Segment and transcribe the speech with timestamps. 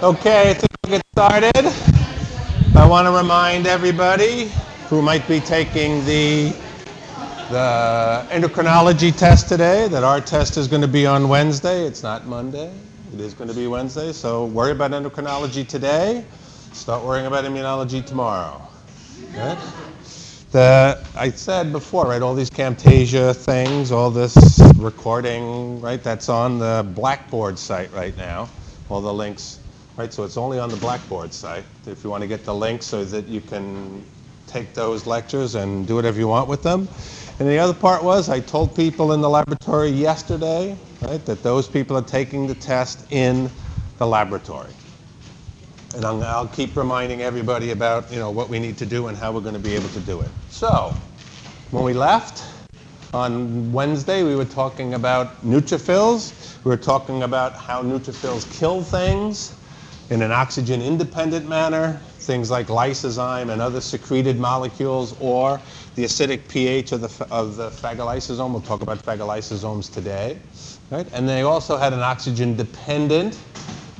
[0.00, 1.66] Okay, to get started,
[2.76, 4.48] I want to remind everybody
[4.88, 6.52] who might be taking the
[7.50, 11.84] the endocrinology test today that our test is going to be on Wednesday.
[11.84, 12.72] It's not Monday.
[13.12, 14.12] It is going to be Wednesday.
[14.12, 16.24] So worry about endocrinology today.
[16.78, 18.62] Start worrying about immunology tomorrow.
[19.34, 19.58] Right?
[20.52, 26.60] The, I said before, right, all these Camtasia things, all this recording, right, that's on
[26.60, 28.48] the Blackboard site right now,
[28.88, 29.58] all the links,
[29.96, 31.64] right, so it's only on the Blackboard site.
[31.84, 34.02] If you want to get the links so that you can
[34.46, 36.88] take those lectures and do whatever you want with them.
[37.40, 41.68] And the other part was I told people in the laboratory yesterday, right, that those
[41.68, 43.50] people are taking the test in
[43.98, 44.70] the laboratory.
[45.94, 49.16] And I'll, I'll keep reminding everybody about you know what we need to do and
[49.16, 50.30] how we're going to be able to do it.
[50.50, 50.94] So,
[51.70, 52.44] when we left
[53.14, 56.62] on Wednesday, we were talking about neutrophils.
[56.64, 59.54] We were talking about how neutrophils kill things
[60.10, 65.60] in an oxygen-independent manner, things like lysozyme and other secreted molecules, or
[65.94, 68.52] the acidic pH of the, of the phagolysosome.
[68.52, 70.38] We'll talk about phagolysosomes today.
[70.90, 71.06] Right?
[71.12, 73.38] And they also had an oxygen-dependent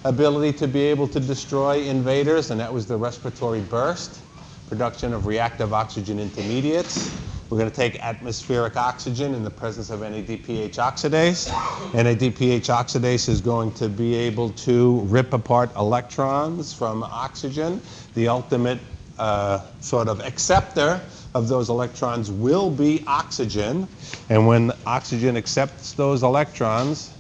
[0.05, 4.21] ability to be able to destroy invaders, and that was the respiratory burst,
[4.69, 7.15] production of reactive oxygen intermediates.
[7.51, 11.49] We're going to take atmospheric oxygen in the presence of NADPH oxidase.
[11.93, 17.81] NADPH oxidase is going to be able to rip apart electrons from oxygen.
[18.15, 18.79] The ultimate
[19.19, 21.01] uh, sort of acceptor
[21.35, 23.89] of those electrons will be oxygen.
[24.29, 27.15] And when oxygen accepts those electrons,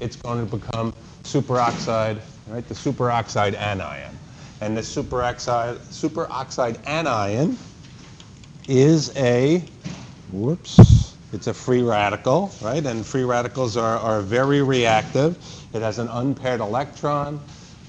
[0.00, 0.94] it's going to become
[1.28, 2.66] superoxide, right?
[2.66, 4.18] The superoxide anion.
[4.60, 7.56] And the superoxide, superoxide anion
[8.66, 9.62] is a,
[10.32, 12.84] whoops, it's a free radical, right?
[12.84, 15.36] And free radicals are, are very reactive.
[15.74, 17.38] It has an unpaired electron,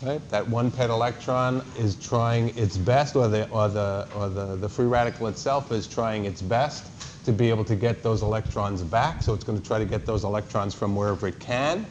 [0.04, 0.22] right?
[0.30, 4.68] That one paired electron is trying its best, or the, or the, or the, the
[4.68, 6.92] free radical itself is trying its best
[7.26, 9.24] to be able to get those electrons back.
[9.24, 11.86] So it's going to try to get those electrons from wherever it can.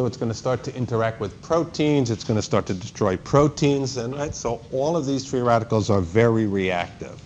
[0.00, 2.10] So it's going to start to interact with proteins.
[2.10, 3.98] It's going to start to destroy proteins.
[3.98, 7.20] And right, so all of these free radicals are very reactive.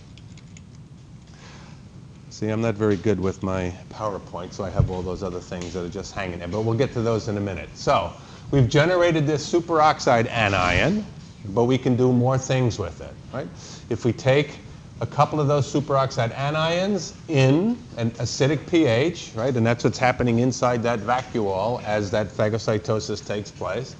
[2.31, 5.71] See, I'm not very good with my PowerPoint, so I have all those other things
[5.71, 6.49] that are just hanging there.
[6.49, 7.69] But we'll get to those in a minute.
[7.75, 8.11] So
[8.51, 11.05] we've generated this superoxide anion,
[11.53, 13.13] but we can do more things with it.
[13.31, 13.47] Right?
[13.89, 14.59] If we take
[15.01, 19.55] a couple of those superoxide anions in an acidic pH, right?
[19.55, 23.95] And that's what's happening inside that vacuole as that phagocytosis takes place.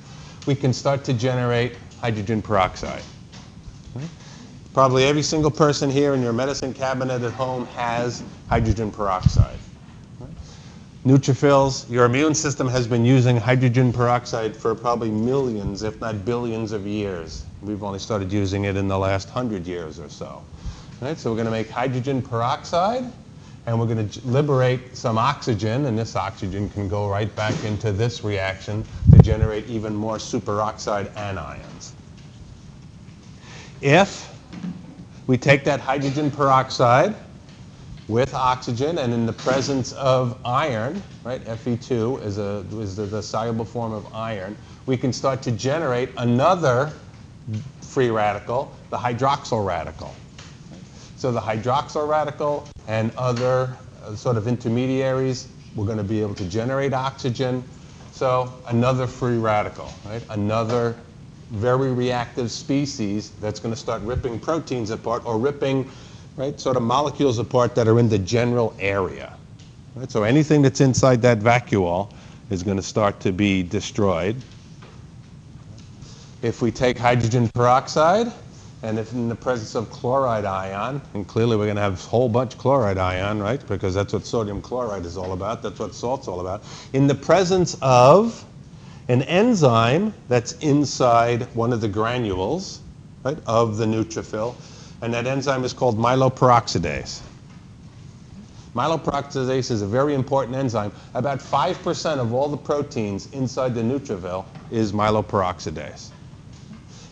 [0.47, 3.03] We can start to generate hydrogen peroxide.
[3.93, 4.07] Right?
[4.73, 9.57] Probably every single person here in your medicine cabinet at home has hydrogen peroxide.
[10.19, 10.29] Right?
[11.05, 16.71] Neutrophils, your immune system has been using hydrogen peroxide for probably millions, if not billions
[16.71, 17.45] of years.
[17.61, 20.41] We've only started using it in the last hundred years or so.
[21.01, 21.17] Right?
[21.17, 23.03] So we're going to make hydrogen peroxide,
[23.65, 27.91] and we're going to liberate some oxygen, and this oxygen can go right back into
[27.91, 31.91] this reaction to generate even more superoxide anions.
[33.81, 34.33] If
[35.27, 37.15] we take that hydrogen peroxide
[38.07, 43.21] with oxygen and in the presence of iron, right, Fe2 is, a, is the, the
[43.21, 46.93] soluble form of iron, we can start to generate another
[47.81, 50.13] free radical, the hydroxyl radical.
[51.17, 56.35] So the hydroxyl radical and other uh, sort of intermediaries, we're going to be able
[56.35, 57.63] to generate oxygen.
[58.11, 60.23] So another free radical, right?
[60.29, 60.95] Another
[61.51, 65.89] very reactive species that's going to start ripping proteins apart or ripping,
[66.37, 69.33] right, sort of molecules apart that are in the general area.
[69.95, 70.11] Right?
[70.11, 72.11] So anything that's inside that vacuole
[72.49, 74.35] is going to start to be destroyed.
[76.41, 78.31] If we take hydrogen peroxide,
[78.85, 82.07] and if in the presence of chloride ion, and clearly we're going to have a
[82.07, 83.67] whole bunch of chloride ion, right?
[83.67, 85.63] Because that's what sodium chloride is all about.
[85.63, 86.63] That's what salt's all about.
[86.93, 88.45] In the presence of
[89.07, 92.79] an enzyme that's inside one of the granules,
[93.23, 94.53] right, of the neutrophil,
[95.01, 97.21] and that enzyme is called myeloperoxidase.
[98.75, 100.91] Myeloperoxidase is a very important enzyme.
[101.15, 106.09] About 5% of all the proteins inside the neutrophil is myeloperoxidase.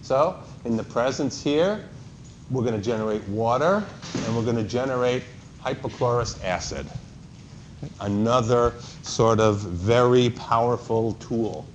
[0.03, 1.83] So in the presence here,
[2.49, 3.83] we're going to generate water
[4.25, 5.23] and we're going to generate
[5.63, 6.85] hypochlorous acid.
[7.99, 11.65] Another sort of very powerful tool.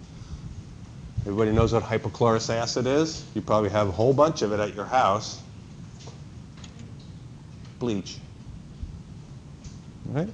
[1.21, 3.25] Everybody knows what hypochlorous acid is?
[3.35, 5.43] You probably have a whole bunch of it at your house.
[7.79, 8.19] Bleach.
[10.07, 10.29] Right?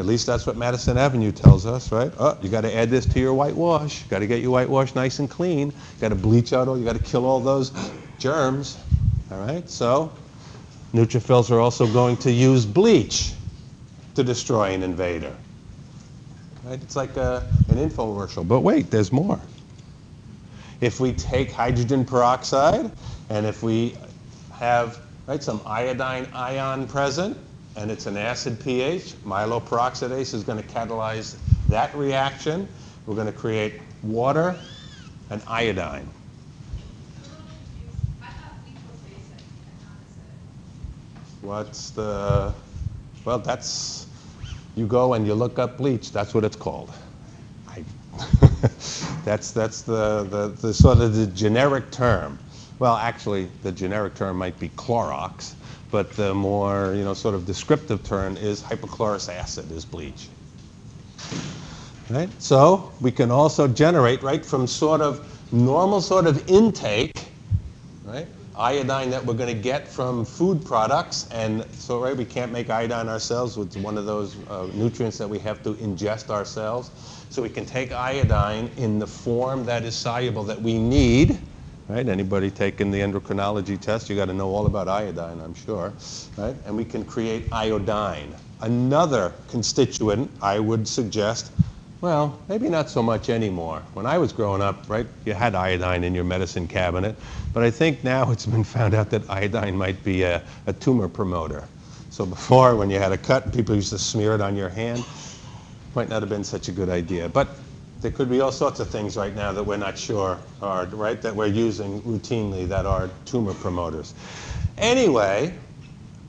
[0.00, 2.10] At least that's what Madison Avenue tells us, right?
[2.18, 4.04] Oh, you got to add this to your whitewash.
[4.04, 5.74] Got to get your whitewash nice and clean.
[6.00, 6.78] Got to bleach out all.
[6.78, 7.70] You got to kill all those
[8.18, 8.78] germs.
[9.30, 9.68] All right.
[9.68, 10.10] So,
[10.94, 13.34] neutrophils are also going to use bleach
[14.14, 15.36] to destroy an invader.
[16.64, 16.82] Right?
[16.82, 18.48] It's like a, an infomercial.
[18.48, 19.38] But wait, there's more.
[20.80, 22.90] If we take hydrogen peroxide
[23.28, 23.98] and if we
[24.52, 27.36] have right, some iodine ion present,
[27.80, 29.14] and it's an acid pH.
[29.24, 31.36] Myeloperoxidase is going to catalyze
[31.70, 32.68] that reaction.
[33.06, 34.54] We're going to create water
[35.30, 36.06] and iodine.
[41.40, 42.52] What's the,
[43.24, 44.06] well, that's,
[44.76, 46.92] you go and you look up bleach, that's what it's called.
[47.66, 47.82] I,
[49.24, 52.38] that's that's the, the, the sort of the generic term.
[52.78, 55.54] Well, actually, the generic term might be Clorox
[55.90, 60.28] but the more you know sort of descriptive term is hypochlorous acid is bleach.
[62.08, 62.28] Right?
[62.42, 67.24] So we can also generate right from sort of normal sort of intake,
[68.04, 68.26] right?
[68.56, 72.68] Iodine that we're going to get from food products, and so right we can't make
[72.68, 73.56] iodine ourselves.
[73.56, 76.90] It's one of those uh, nutrients that we have to ingest ourselves.
[77.30, 81.38] So we can take iodine in the form that is soluble that we need
[81.90, 82.08] right?
[82.08, 85.92] Anybody taking the endocrinology test, you got to know all about iodine, I'm sure,
[86.36, 86.54] right?
[86.64, 88.34] And we can create iodine.
[88.60, 91.50] Another constituent I would suggest,
[92.00, 93.82] well, maybe not so much anymore.
[93.94, 97.16] When I was growing up, right, you had iodine in your medicine cabinet,
[97.52, 101.08] but I think now it's been found out that iodine might be a, a tumor
[101.08, 101.64] promoter.
[102.10, 105.04] So before, when you had a cut, people used to smear it on your hand.
[105.94, 107.28] Might not have been such a good idea.
[107.28, 107.56] But
[108.00, 111.20] there could be all sorts of things right now that we're not sure are, right,
[111.20, 114.14] that we're using routinely that are tumor promoters.
[114.78, 115.54] Anyway,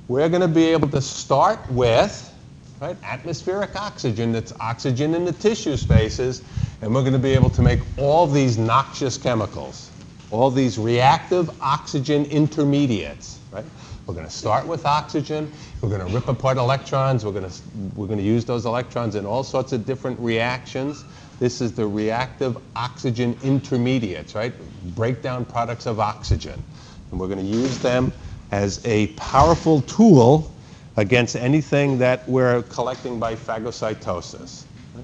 [0.07, 2.33] we're going to be able to start with,
[2.81, 6.43] right, atmospheric oxygen, that's oxygen in the tissue spaces,
[6.81, 9.89] and we're going to be able to make all these noxious chemicals,
[10.31, 13.65] all these reactive oxygen intermediates, right?
[14.07, 15.49] We're going to start with oxygen.
[15.79, 17.23] We're going to rip apart electrons.
[17.23, 17.61] We're going to,
[17.95, 21.05] we're going to use those electrons in all sorts of different reactions.
[21.41, 24.53] This is the reactive oxygen intermediates, right?
[24.93, 26.63] Breakdown products of oxygen.
[27.09, 28.13] And we're going to use them
[28.51, 30.53] as a powerful tool
[30.97, 34.65] against anything that we're collecting by phagocytosis.
[34.93, 35.03] Right?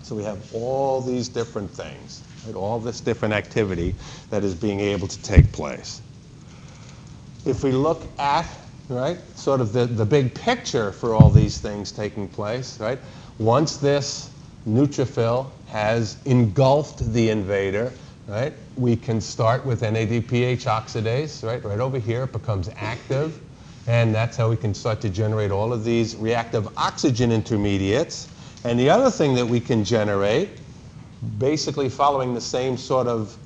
[0.00, 2.56] So we have all these different things, right?
[2.56, 3.94] all this different activity
[4.30, 6.00] that is being able to take place.
[7.44, 8.46] If we look at
[8.88, 12.98] right, sort of the, the big picture for all these things taking place, right?
[13.38, 14.29] Once this
[14.66, 17.92] neutrophil has engulfed the invader,
[18.26, 18.52] right?
[18.76, 21.62] We can start with NADPH oxidase, right?
[21.64, 23.40] Right over here, it becomes active.
[23.86, 28.28] And that's how we can start to generate all of these reactive oxygen intermediates.
[28.64, 30.50] And the other thing that we can generate,
[31.38, 33.36] basically following the same sort of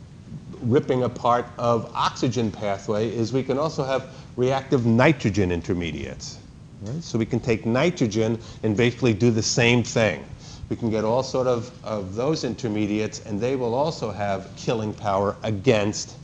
[0.63, 6.39] ripping apart of oxygen pathway, is we can also have reactive nitrogen intermediates.
[6.83, 7.03] Right?
[7.03, 10.25] So we can take nitrogen and basically do the same thing.
[10.69, 14.95] We can get all sort of, of those intermediates, and they will also have killing
[14.95, 16.17] power against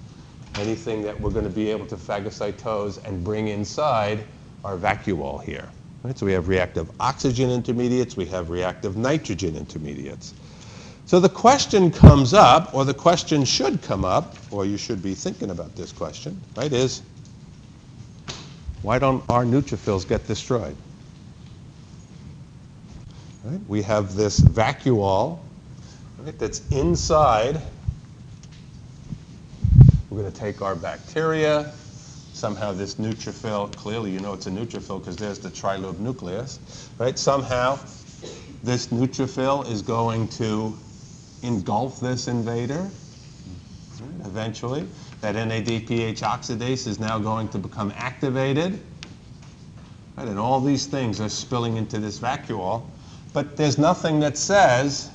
[0.56, 4.24] anything that we're going to be able to phagocytose and bring inside
[4.64, 5.68] our vacuole here.
[6.02, 6.16] Right?
[6.18, 10.34] So we have reactive oxygen intermediates, we have reactive nitrogen intermediates.
[11.06, 15.14] So the question comes up, or the question should come up, or you should be
[15.14, 17.02] thinking about this question, right, is
[18.82, 20.76] why don't our neutrophils get destroyed?
[23.44, 23.60] Right?
[23.68, 25.38] We have this vacuole
[26.18, 27.60] right, that's inside.
[30.10, 31.72] We're going to take our bacteria.
[32.34, 37.18] Somehow this neutrophil, clearly you know it's a neutrophil because there's the trilobe nucleus, right?
[37.18, 37.78] Somehow
[38.62, 40.74] this neutrophil is going to
[41.42, 42.90] engulf this invader.
[44.00, 44.26] Right?
[44.26, 44.86] Eventually,
[45.20, 48.80] that NADPH oxidase is now going to become activated.
[50.16, 50.28] Right?
[50.28, 52.82] And all these things are spilling into this vacuole.
[53.32, 55.10] But there's nothing that says,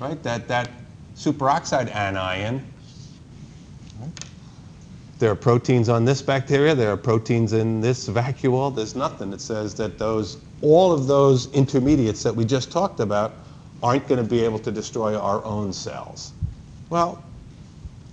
[0.00, 0.70] right, that that
[1.16, 2.64] superoxide anion,
[5.18, 8.74] there are proteins on this bacteria, there are proteins in this vacuole.
[8.74, 13.32] There's nothing that says that those, all of those intermediates that we just talked about
[13.82, 16.32] aren't going to be able to destroy our own cells.
[16.90, 17.22] Well,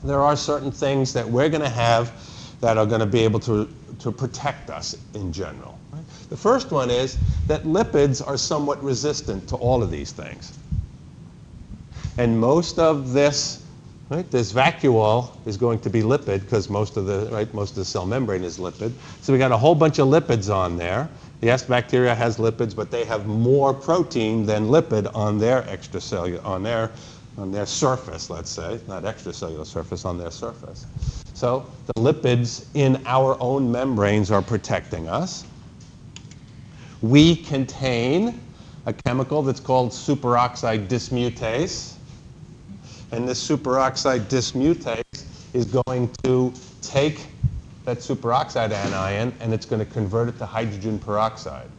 [0.03, 2.11] there are certain things that we're going to have
[2.61, 3.67] that are going to be able to,
[3.99, 5.70] to protect us in general.
[6.31, 10.57] The first one is that lipids are somewhat resistant to all of these things.
[12.17, 13.61] And most of this
[14.11, 14.29] Right?
[14.29, 17.85] This vacuole is going to be lipid because most of the right most of the
[17.85, 18.91] cell membrane is lipid.
[19.21, 21.07] So we got a whole bunch of lipids on there.
[21.39, 26.61] Yes, bacteria has lipids, but they have more protein than lipid on their extracellular on
[26.61, 26.91] their
[27.37, 30.85] on their surface, let's say, not extracellular surface, on their surface.
[31.33, 35.45] So the lipids in our own membranes are protecting us.
[37.01, 38.39] We contain
[38.85, 41.93] a chemical that's called superoxide dismutase.
[43.11, 47.27] And this superoxide dismutase is going to take
[47.85, 51.69] that superoxide anion and it's going to convert it to hydrogen peroxide.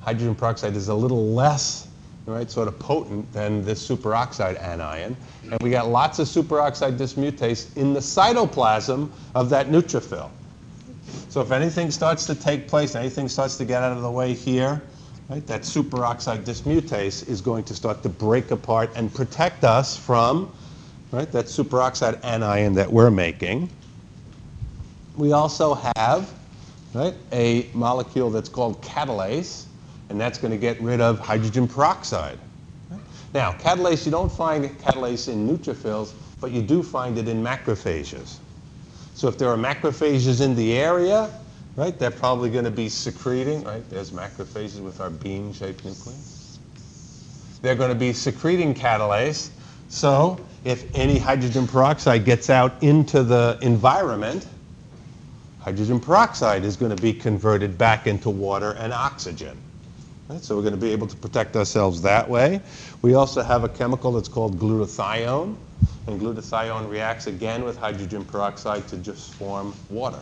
[0.00, 1.88] Hydrogen peroxide is a little less
[2.26, 5.16] right, sort of potent than this superoxide anion.
[5.50, 10.30] And we got lots of superoxide dismutase in the cytoplasm of that neutrophil.
[11.28, 14.32] So if anything starts to take place, anything starts to get out of the way
[14.32, 14.82] here,
[15.28, 20.52] right, that superoxide dismutase is going to start to break apart and protect us from
[21.12, 23.68] right, that superoxide anion that we're making.
[25.16, 26.32] We also have
[26.94, 29.64] right, a molecule that's called catalase,
[30.08, 32.38] and that's going to get rid of hydrogen peroxide.
[33.34, 38.36] Now, catalase, you don't find catalase in neutrophils, but you do find it in macrophages.
[39.16, 41.30] So if there are macrophages in the area,
[41.74, 46.58] right, they're probably going to be secreting, right, there's macrophages with our bean-shaped nucleus.
[47.62, 49.48] They're going to be secreting catalase.
[49.88, 54.46] So if any hydrogen peroxide gets out into the environment,
[55.60, 59.56] hydrogen peroxide is going to be converted back into water and oxygen.
[60.28, 60.42] Right?
[60.42, 62.60] So we're going to be able to protect ourselves that way.
[63.02, 65.56] We also have a chemical that's called glutathione,
[66.08, 70.18] and glutathione reacts again with hydrogen peroxide to just form water.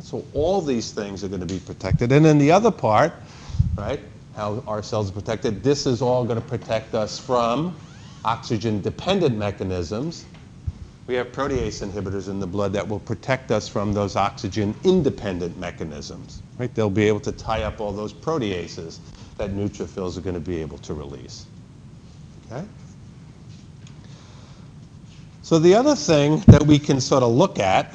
[0.00, 2.12] So all these things are going to be protected.
[2.12, 3.14] And then the other part,
[3.76, 4.00] right,
[4.34, 7.74] how our cells are protected, this is all going to protect us from
[8.24, 10.26] oxygen-dependent mechanisms.
[11.06, 16.42] We have protease inhibitors in the blood that will protect us from those oxygen-independent mechanisms.
[16.58, 16.74] Right?
[16.74, 18.98] They'll be able to tie up all those proteases
[19.38, 21.46] that neutrophils are going to be able to release.
[22.50, 22.66] Okay?
[25.42, 27.94] So the other thing that we can sort of look at,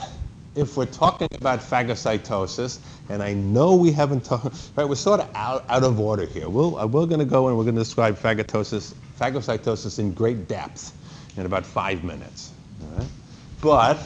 [0.56, 5.30] if we're talking about phagocytosis, and I know we haven't talked, right, we're sort of
[5.36, 6.48] out, out of order here.
[6.48, 10.48] We'll, uh, we're going to go and we're going to describe phagocytosis, phagocytosis in great
[10.48, 10.94] depth
[11.36, 12.51] in about five minutes.
[13.62, 14.00] But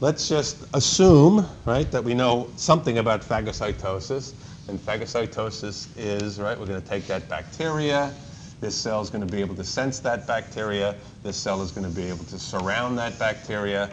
[0.00, 4.32] let's just assume, right, that we know something about phagocytosis.
[4.68, 8.12] And phagocytosis is, right, we're going to take that bacteria.
[8.60, 10.94] This cell is going to be able to sense that bacteria.
[11.22, 13.90] This cell is going to be able to surround that bacteria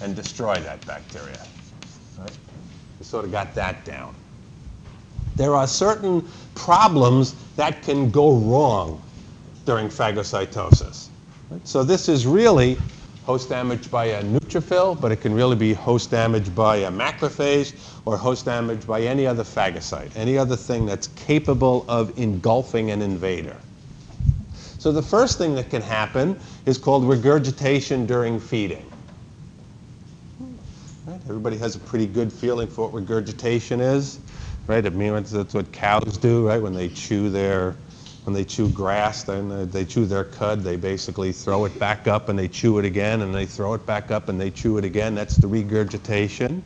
[0.00, 1.38] and destroy that bacteria.
[2.18, 2.38] Right?
[2.98, 4.14] We sort of got that down.
[5.36, 9.02] There are certain problems that can go wrong
[9.64, 11.08] during phagocytosis.
[11.50, 11.66] Right?
[11.66, 12.76] So this is really
[13.24, 17.74] host damage by a neutrophil, but it can really be host damage by a macrophage
[18.04, 23.00] or host damage by any other phagocyte, any other thing that's capable of engulfing an
[23.00, 23.56] invader.
[24.78, 28.84] So the first thing that can happen is called regurgitation during feeding.
[31.06, 31.20] Right?
[31.28, 34.18] Everybody has a pretty good feeling for what regurgitation is,
[34.66, 34.84] right?
[34.84, 36.60] It means that's what cows do, right?
[36.60, 37.76] When they chew their
[38.24, 42.06] when they chew grass, then uh, they chew their cud, they basically throw it back
[42.06, 44.78] up and they chew it again, and they throw it back up and they chew
[44.78, 45.14] it again.
[45.14, 46.62] That's the regurgitation.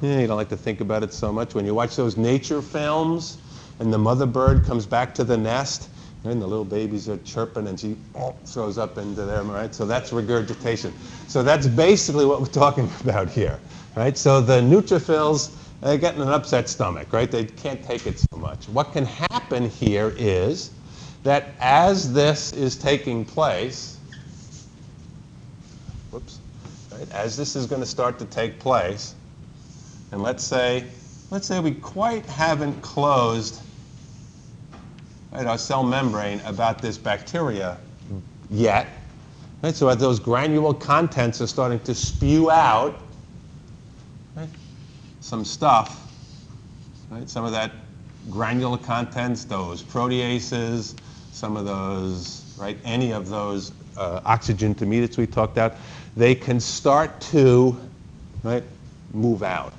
[0.00, 1.54] Yeah, you don't like to think about it so much.
[1.54, 3.38] When you watch those nature films
[3.80, 5.90] and the mother bird comes back to the nest,
[6.24, 9.74] and the little babies are chirping and she oh, throws up into them, right?
[9.74, 10.92] So that's regurgitation.
[11.28, 13.60] So that's basically what we're talking about here,
[13.94, 14.16] right?
[14.16, 17.30] So the neutrophils, they're getting an upset stomach, right?
[17.30, 18.70] They can't take it so much.
[18.70, 20.70] What can happen here is
[21.24, 23.98] that as this is taking place,
[26.10, 26.38] whoops,
[26.92, 29.14] right, as this is going to start to take place,
[30.12, 30.84] and let's say,
[31.30, 33.60] let's say we quite haven't closed
[35.32, 37.78] right, our cell membrane about this bacteria
[38.50, 38.86] yet.
[39.62, 43.00] Right, so as those granule contents are starting to spew out
[44.36, 44.48] right,
[45.20, 46.12] some stuff,
[47.10, 47.72] right, some of that
[48.30, 50.94] granular contents, those proteases,
[51.34, 55.74] some of those, right, any of those uh, oxygen intermediates we talked about,
[56.16, 57.76] they can start to,
[58.44, 58.62] right,
[59.12, 59.74] move out.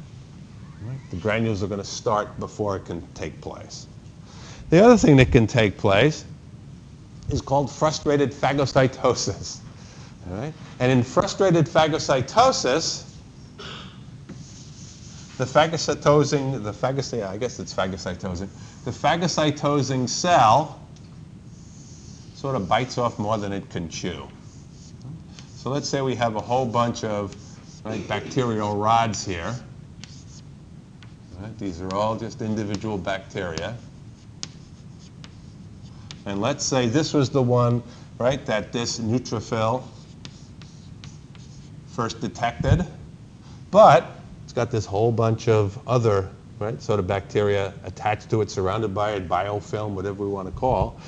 [0.85, 0.97] Right?
[1.11, 3.87] The granules are going to start before it can take place.
[4.69, 6.25] The other thing that can take place
[7.29, 9.59] is called frustrated phagocytosis.
[10.29, 10.53] All right?
[10.79, 13.09] And in frustrated phagocytosis,
[15.37, 18.49] the phagocytosing, the phagocyte, I guess it's phagocytosing,
[18.83, 20.81] the phagocytosing cell
[22.35, 24.27] sort of bites off more than it can chew.
[25.55, 27.35] So let's say we have a whole bunch of
[27.83, 29.55] right, bacterial rods here.
[31.39, 33.75] Right, these are all just individual bacteria.
[36.25, 37.81] And let's say this was the one,
[38.19, 39.83] right, that this neutrophil
[41.93, 42.85] first detected.
[43.71, 44.05] But
[44.43, 48.93] it's got this whole bunch of other right, sort of bacteria attached to it, surrounded
[48.93, 50.99] by it, biofilm, whatever we want to call.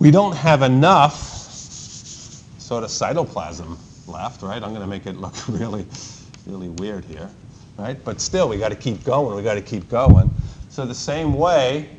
[0.00, 3.76] We don't have enough sort of cytoplasm
[4.06, 4.62] left, right?
[4.62, 5.84] I'm going to make it look really,
[6.46, 7.28] really weird here,
[7.76, 8.02] right?
[8.04, 9.36] But still, we got to keep going.
[9.36, 10.32] We got to keep going.
[10.68, 11.90] So the same way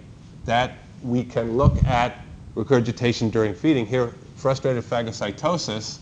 [0.46, 2.20] that we can look at
[2.56, 6.00] regurgitation during feeding here, frustrated phagocytosis,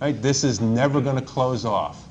[0.00, 0.20] right?
[0.22, 2.06] This is never going to close off.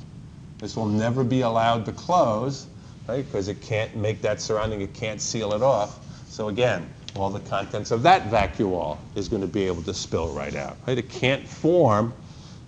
[0.57, 2.67] This will never be allowed to close,
[3.07, 3.25] right?
[3.25, 6.05] Because it can't make that surrounding, it can't seal it off.
[6.27, 10.29] So again, all the contents of that vacuole is going to be able to spill
[10.33, 10.77] right out.
[10.87, 10.97] Right?
[10.97, 12.13] It can't form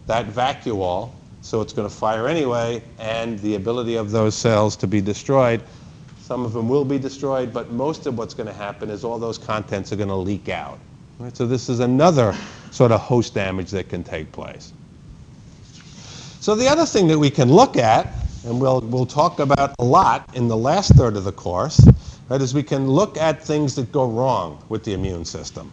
[0.07, 4.87] that vacuole, so it's going to fire anyway, and the ability of those cells to
[4.87, 5.61] be destroyed,
[6.21, 9.19] some of them will be destroyed, but most of what's going to happen is all
[9.19, 10.79] those contents are going to leak out.
[11.19, 11.35] Right?
[11.35, 12.35] So this is another
[12.71, 14.71] sort of host damage that can take place.
[16.39, 18.07] So the other thing that we can look at,
[18.45, 21.79] and we'll, we'll talk about a lot in the last third of the course,
[22.31, 25.69] right, is we can look at things that go wrong with the immune system.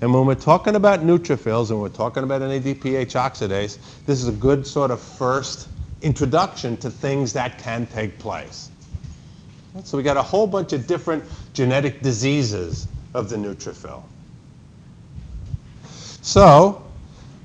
[0.00, 4.32] And when we're talking about neutrophils and we're talking about NADPH oxidase, this is a
[4.32, 5.68] good sort of first
[6.02, 8.70] introduction to things that can take place.
[9.84, 11.22] So we got a whole bunch of different
[11.54, 14.02] genetic diseases of the neutrophil.
[16.20, 16.82] So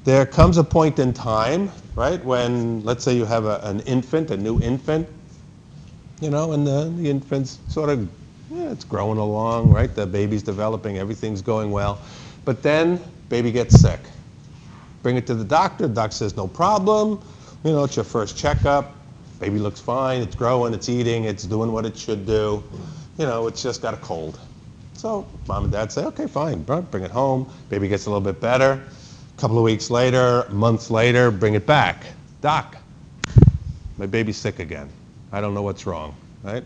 [0.03, 4.31] there comes a point in time, right, when let's say you have a, an infant,
[4.31, 5.07] a new infant,
[6.21, 8.09] you know, and the, the infant's sort of,
[8.51, 9.93] yeah, it's growing along, right?
[9.93, 11.99] The baby's developing, everything's going well.
[12.43, 13.99] But then baby gets sick.
[15.03, 15.87] Bring it to the doctor.
[15.87, 17.21] The doctor says, no problem.
[17.63, 18.93] You know, it's your first checkup.
[19.39, 20.21] Baby looks fine.
[20.21, 20.73] It's growing.
[20.73, 21.23] It's eating.
[21.23, 22.63] It's doing what it should do.
[23.17, 24.39] You know, it's just got a cold.
[24.93, 26.61] So mom and dad say, okay, fine.
[26.63, 27.51] Bring it home.
[27.69, 28.73] Baby gets a little bit better.
[28.73, 32.03] A couple of weeks later, months later, bring it back.
[32.41, 32.77] Doc,
[33.97, 34.89] my baby's sick again.
[35.31, 36.63] I don't know what's wrong, right?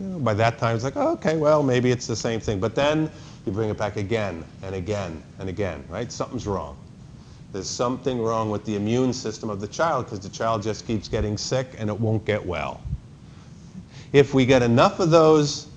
[0.00, 2.58] You know, by that time, it's like, oh, okay, well, maybe it's the same thing.
[2.58, 3.10] But then
[3.46, 6.10] you bring it back again and again and again, right?
[6.10, 6.76] Something's wrong.
[7.52, 11.06] There's something wrong with the immune system of the child because the child just keeps
[11.06, 12.80] getting sick and it won't get well.
[14.12, 15.68] If we get enough of those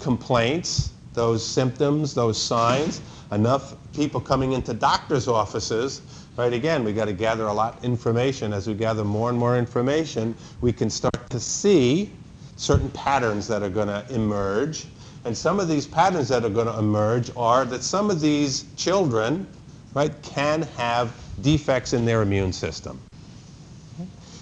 [0.00, 6.02] complaints, those symptoms, those signs, enough people coming into doctor's offices,
[6.36, 8.52] right, again, we got to gather a lot of information.
[8.52, 12.10] As we gather more and more information, we can start to see
[12.60, 14.86] certain patterns that are going to emerge
[15.24, 18.64] and some of these patterns that are going to emerge are that some of these
[18.76, 19.46] children,
[19.94, 22.98] right, can have defects in their immune system.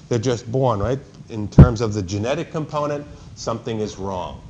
[0.08, 0.98] They're just born, right?
[1.30, 4.42] In terms of the genetic component, something is wrong.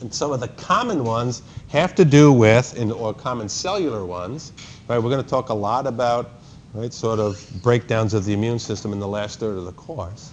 [0.00, 4.52] And some of the common ones have to do with, in, or common cellular ones,
[4.88, 4.98] right?
[4.98, 6.30] We're going to talk a lot about,
[6.74, 10.32] right, sort of breakdowns of the immune system in the last third of the course.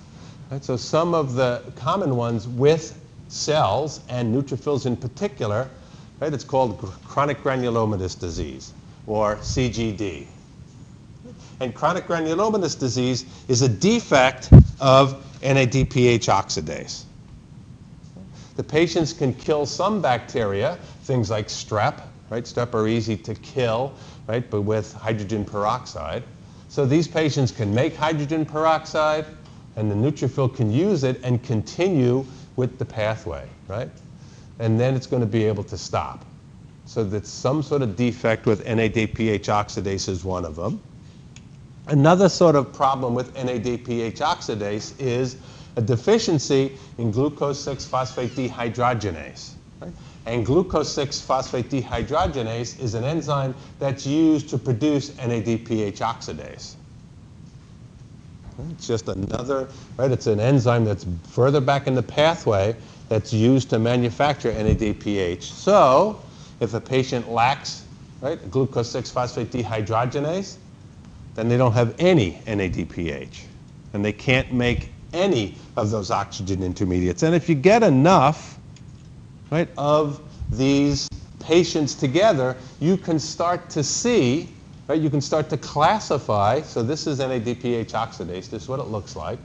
[0.62, 5.70] So some of the common ones with cells and neutrophils in particular,
[6.20, 6.34] right?
[6.34, 8.74] It's called chronic granulomatous disease
[9.08, 10.26] or CGD.
[11.60, 17.04] And chronic granulomatous disease is a defect of NADPH oxidase.
[18.56, 22.44] The patients can kill some bacteria, things like strep, right?
[22.44, 23.94] Strep are easy to kill,
[24.28, 24.50] right?
[24.50, 26.24] But with hydrogen peroxide.
[26.70, 29.26] So these patients can make hydrogen peroxide,
[29.78, 32.26] and the neutrophil can use it and continue
[32.58, 33.90] with the pathway, right?
[34.60, 36.26] And then it's going to be able to stop.
[36.86, 40.82] So that's some sort of defect with NADPH oxidase is one of them.
[41.88, 45.38] Another sort of problem with NADPH oxidase is
[45.76, 49.52] a deficiency in glucose 6-phosphate dehydrogenase.
[49.80, 49.94] Right?
[50.26, 56.76] And glucose 6-phosphate dehydrogenase is an enzyme that's used to produce NADPH oxidase.
[58.72, 59.68] It's just another,
[59.98, 60.12] right?
[60.12, 62.76] It's an enzyme that's further back in the pathway
[63.10, 65.44] that's used to manufacture NADPH.
[65.44, 66.22] So
[66.60, 67.86] if a patient lacks,
[68.22, 70.58] right, glucose 6-phosphate dehydrogenase,
[71.36, 73.44] then they don't have any NADPH.
[73.94, 77.24] And they can't make any of those oxygen intermediates.
[77.24, 78.58] And if you get enough,
[79.52, 81.08] right, of these
[81.40, 84.50] patients together, you can start to see
[84.88, 85.02] Right?
[85.02, 86.62] You can start to classify.
[86.62, 88.50] So this is NADPH oxidase.
[88.50, 89.40] This is what it looks like.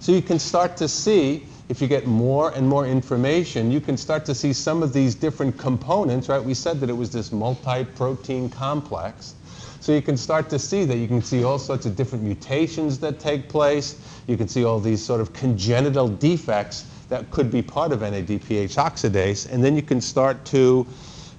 [0.00, 3.96] So you can start to see, if you get more and more information, you can
[3.96, 6.42] start to see some of these different components, right?
[6.42, 9.34] We said that it was this multi-protein complex.
[9.80, 12.98] So you can start to see that you can see all sorts of different mutations
[12.98, 13.96] that take place.
[14.26, 18.76] You can see all these sort of congenital defects that could be part of NADPH
[18.76, 19.50] oxidase.
[19.50, 20.86] And then you can start to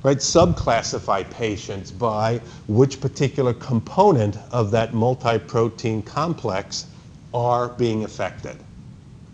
[0.03, 6.85] right, subclassify patients by which particular component of that multi-protein complex
[7.33, 8.55] are being affected.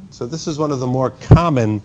[0.09, 1.81] So this is one of the more common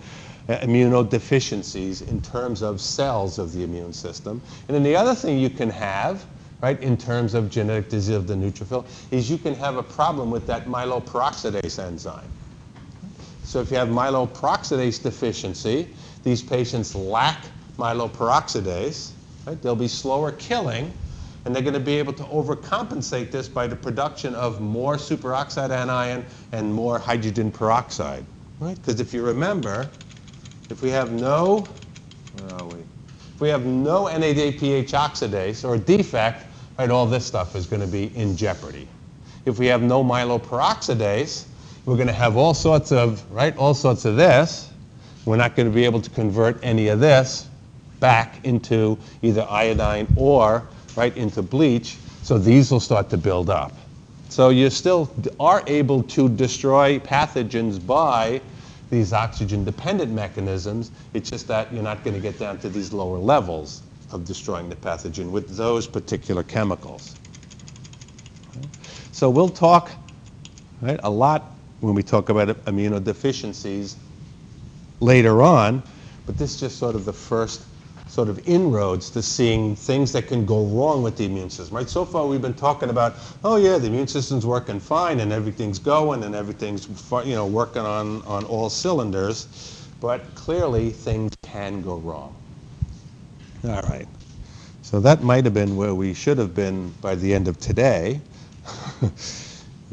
[0.49, 4.41] uh, immunodeficiencies in terms of cells of the immune system.
[4.69, 6.25] And then the other thing you can have,
[6.63, 10.31] right, in terms of genetic disease of the neutrophil, is you can have a problem
[10.31, 12.31] with that myeloperoxidase enzyme.
[13.45, 15.89] So if you have myeloperoxidase deficiency,
[16.23, 17.45] these patients lack
[17.81, 19.13] myeloperoxidase,
[19.47, 19.61] right?
[19.63, 20.93] They'll be slower killing,
[21.45, 25.71] and they're going to be able to overcompensate this by the production of more superoxide
[25.71, 28.25] anion and more hydrogen peroxide,
[28.61, 28.77] right?
[28.77, 29.89] Because if you remember,
[30.69, 31.67] if we have no,
[32.39, 32.79] where are we?
[33.35, 36.45] If we have no NADPH oxidase or defect,
[36.79, 38.87] right, all this stuff is going to be in jeopardy.
[39.47, 41.47] If we have no myeloperoxidase,
[41.87, 44.69] we're going to have all sorts of, right, all sorts of this.
[45.25, 47.50] We're not going to be able to convert any of this
[48.01, 51.97] back into either iodine or right into bleach.
[52.23, 53.73] So these will start to build up.
[54.29, 58.41] So you still are able to destroy pathogens by
[58.91, 60.91] these oxygen-dependent mechanisms.
[61.15, 63.83] It's just that you're not going to get down to these lower levels
[64.13, 67.15] of destroying the pathogen with those particular chemicals.
[69.13, 69.91] So we'll talk
[70.81, 73.95] right, a lot when we talk about immunodeficiencies
[75.01, 75.83] later on,
[76.27, 77.63] but this is just sort of the first
[78.11, 81.89] sort of inroads to seeing things that can go wrong with the immune system, right?
[81.89, 85.79] So far we've been talking about, oh yeah, the immune system's working fine and everything's
[85.79, 86.89] going and everything's,
[87.25, 92.35] you know, working on, on all cylinders, but clearly things can go wrong.
[93.65, 94.09] All right.
[94.83, 98.21] So that might have been where we should have been by the end of today.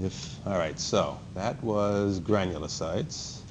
[0.02, 3.42] if, all right, so that was granulocytes.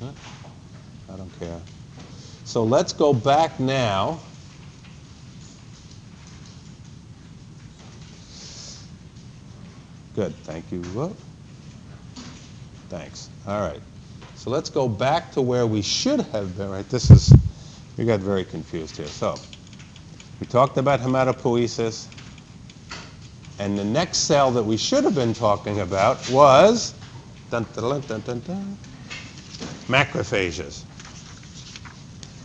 [0.00, 1.60] I don't care.
[2.46, 4.20] So let's go back now.
[10.14, 10.80] Good, thank you.
[10.94, 11.14] Whoop.
[12.88, 13.28] Thanks.
[13.46, 13.82] All right.
[14.36, 16.70] So let's go back to where we should have been.
[16.70, 17.34] Right, this is,
[17.98, 19.08] we got very confused here.
[19.08, 19.34] So
[20.40, 22.06] we talked about hematopoiesis.
[23.58, 26.94] And the next cell that we should have been talking about was
[27.50, 28.78] dun, dun, dun,
[29.88, 30.85] macrophages.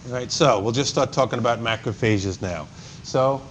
[0.07, 2.67] Right, so we'll just start talking about macrophages now.
[3.03, 3.41] So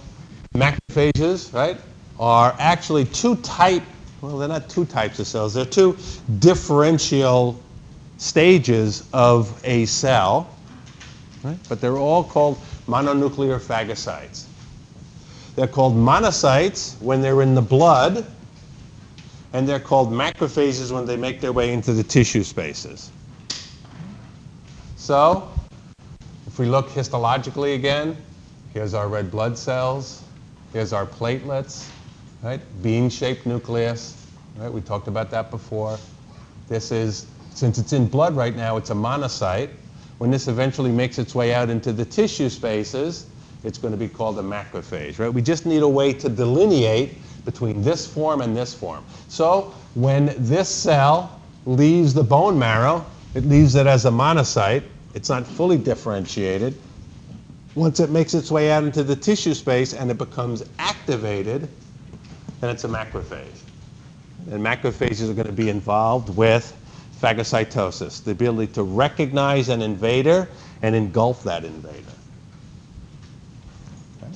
[0.53, 1.77] macrophages, right,
[2.19, 3.83] are actually two type,
[4.19, 5.53] well, they're not two types of cells.
[5.53, 5.97] They're two
[6.39, 7.61] differential
[8.17, 10.53] stages of a cell,
[11.43, 11.57] right?
[11.69, 14.45] but they're all called mononuclear phagocytes.
[15.55, 18.25] They're called monocytes when they're in the blood,
[19.53, 23.09] and they're called macrophages when they make their way into the tissue spaces.
[24.97, 25.49] So
[26.51, 28.17] if we look histologically again,
[28.73, 30.21] here's our red blood cells,
[30.73, 31.89] here's our platelets,
[32.43, 32.59] right?
[32.83, 34.71] Bean-shaped nucleus, right?
[34.71, 35.97] We talked about that before.
[36.67, 39.69] This is, since it's in blood right now, it's a monocyte.
[40.17, 43.27] When this eventually makes its way out into the tissue spaces,
[43.63, 45.33] it's going to be called a macrophage, right?
[45.33, 47.13] We just need a way to delineate
[47.45, 49.05] between this form and this form.
[49.29, 54.83] So when this cell leaves the bone marrow, it leaves it as a monocyte.
[55.13, 56.75] It's not fully differentiated.
[57.75, 61.67] Once it makes its way out into the tissue space and it becomes activated,
[62.59, 63.47] then it's a macrophage.
[64.49, 66.75] And macrophages are going to be involved with
[67.21, 70.49] phagocytosis, the ability to recognize an invader
[70.81, 71.95] and engulf that invader.
[74.23, 74.33] Okay.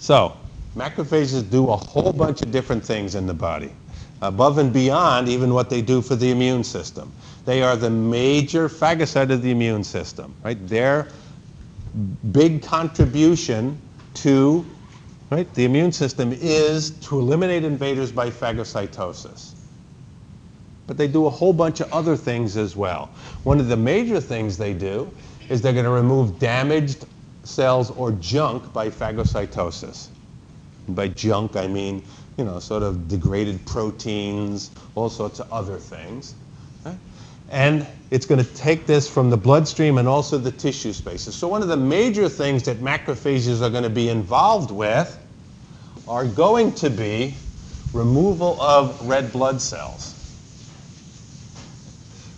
[0.00, 0.36] So,
[0.76, 3.70] macrophages do a whole bunch of different things in the body
[4.22, 7.12] above and beyond even what they do for the immune system.
[7.44, 10.66] They are the major phagocyte of the immune system, right?
[10.66, 11.08] Their
[12.32, 13.78] big contribution
[14.14, 14.64] to
[15.30, 19.52] right, the immune system is to eliminate invaders by phagocytosis.
[20.86, 23.10] But they do a whole bunch of other things as well.
[23.44, 25.10] One of the major things they do
[25.48, 27.06] is they're going to remove damaged
[27.42, 30.08] cells or junk by phagocytosis.
[30.86, 32.02] And by junk, I mean
[32.38, 36.34] you know, sort of degraded proteins, all sorts of other things.
[37.50, 41.34] And it's going to take this from the bloodstream and also the tissue spaces.
[41.34, 45.18] So one of the major things that macrophages are going to be involved with
[46.08, 47.34] are going to be
[47.92, 50.14] removal of red blood cells.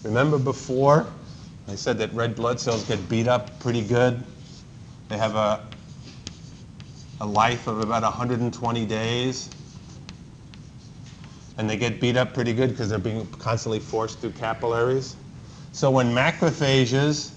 [0.04, 1.06] Remember before
[1.68, 4.22] I said that red blood cells get beat up pretty good
[5.09, 5.61] They have a,
[7.20, 9.50] a life of about 120 days.
[11.59, 15.16] And they get beat up pretty good because they're being constantly forced through capillaries.
[15.73, 17.33] So when macrophages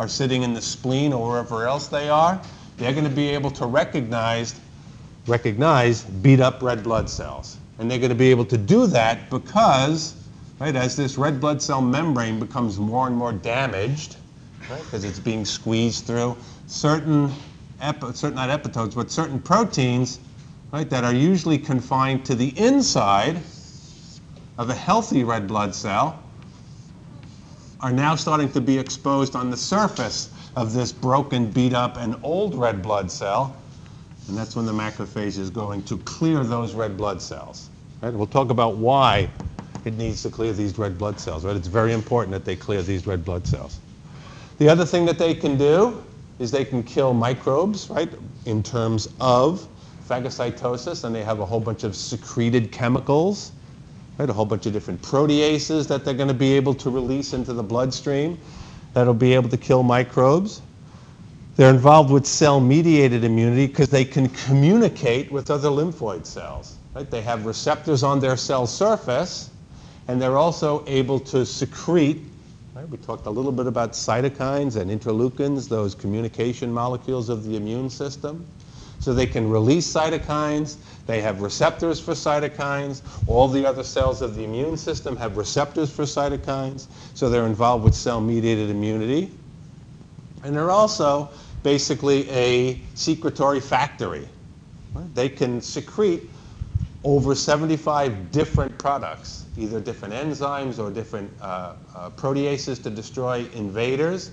[0.00, 2.40] are sitting in the spleen or wherever else they are,
[2.76, 4.58] they're going to be able to recognize,
[5.26, 7.58] recognize beat up red blood cells.
[7.78, 10.14] And they're going to be able to do that because,
[10.60, 14.16] right, as this red blood cell membrane becomes more and more damaged,
[14.70, 17.32] right, because right, it's being squeezed through, certain,
[17.80, 20.20] epi- certain, not epitopes, but certain proteins,
[20.72, 23.40] right, that are usually confined to the inside
[24.58, 26.22] of a healthy red blood cell
[27.80, 32.16] are now starting to be exposed on the surface of this broken, beat up, and
[32.22, 33.54] old red blood cell.
[34.28, 37.68] And that's when the macrophage is going to clear those red blood cells.
[38.00, 38.14] Right?
[38.14, 39.28] We'll talk about why
[39.84, 41.44] it needs to clear these red blood cells.
[41.44, 41.56] Right?
[41.56, 43.80] It's very important that they clear these red blood cells.
[44.58, 46.02] The other thing that they can do
[46.38, 48.08] is they can kill microbes, right,
[48.46, 49.66] in terms of
[50.08, 53.52] phagocytosis, and they have a whole bunch of secreted chemicals
[54.18, 54.28] right?
[54.28, 57.52] A whole bunch of different proteases that they're going to be able to release into
[57.52, 58.38] the bloodstream
[58.92, 60.62] that'll be able to kill microbes.
[61.56, 66.76] They're involved with cell-mediated immunity because they can communicate with other lymphoid cells.
[66.94, 67.08] Right?
[67.08, 69.50] They have receptors on their cell surface,
[70.08, 72.22] and they're also able to secrete.
[72.74, 72.88] Right?
[72.88, 77.88] We talked a little bit about cytokines and interleukins, those communication molecules of the immune
[77.90, 78.46] system.
[79.04, 80.76] So they can release cytokines.
[81.06, 83.02] They have receptors for cytokines.
[83.26, 86.86] All the other cells of the immune system have receptors for cytokines.
[87.12, 89.30] So they're involved with cell-mediated immunity.
[90.42, 91.28] And they're also
[91.62, 94.26] basically a secretory factory.
[95.12, 96.22] They can secrete
[97.04, 104.30] over 75 different products, either different enzymes or different uh, uh, proteases to destroy invaders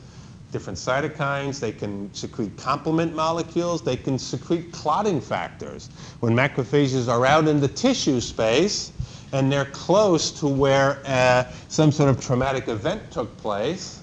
[0.51, 5.89] different cytokines, they can secrete complement molecules, they can secrete clotting factors.
[6.19, 8.91] When macrophages are out in the tissue space
[9.33, 14.01] and they're close to where uh, some sort of traumatic event took place,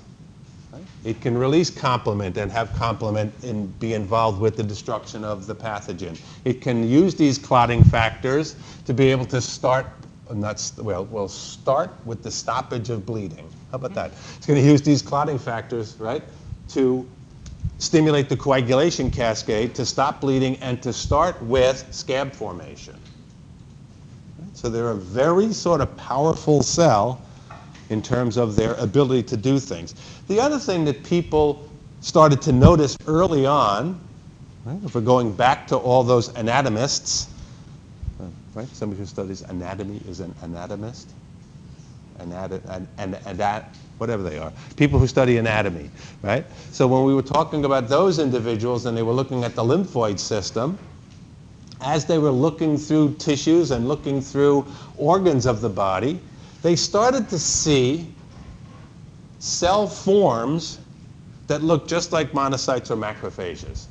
[0.73, 5.47] right, it can release complement and have complement and be involved with the destruction of
[5.47, 6.19] the pathogen.
[6.47, 8.57] It can use these clotting factors
[8.87, 9.87] to be able to start
[10.35, 13.49] not well, will start with the stoppage of bleeding.
[13.71, 14.13] How about that?
[14.37, 16.23] It's going to use these clotting factors, right,
[16.69, 17.07] to
[17.79, 22.95] stimulate the coagulation cascade to stop bleeding and to start with scab formation.
[24.55, 27.23] So they're a very sort of powerful cell
[27.91, 29.95] in terms of their ability to do things.
[30.27, 31.69] The other thing that people
[32.01, 34.01] started to notice early on,
[34.65, 37.29] right, if we're going back to all those anatomists,
[38.55, 38.69] right?
[38.75, 41.09] Somebody who studies anatomy is an anatomist.
[42.19, 43.65] Anat- an, an, an,
[43.99, 45.91] whatever they are, people who study anatomy,
[46.23, 46.45] right?
[46.73, 50.19] So when we were talking about those individuals and they were looking at the lymphoid
[50.19, 50.79] system,
[51.81, 56.21] as they were looking through tissues and looking through organs of the body,
[56.63, 58.13] they started to see
[59.39, 60.81] cell forms
[61.47, 63.87] that looked just like monocytes or macrophages.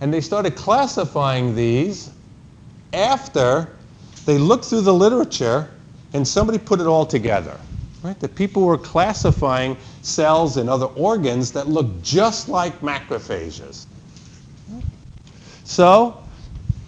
[0.00, 2.10] And they started classifying these
[2.92, 3.68] after
[4.26, 5.70] they looked through the literature
[6.12, 7.58] and somebody put it all together.
[8.02, 8.18] Right?
[8.18, 13.86] That people were classifying cells in other organs that looked just like macrophages.
[15.64, 16.22] So,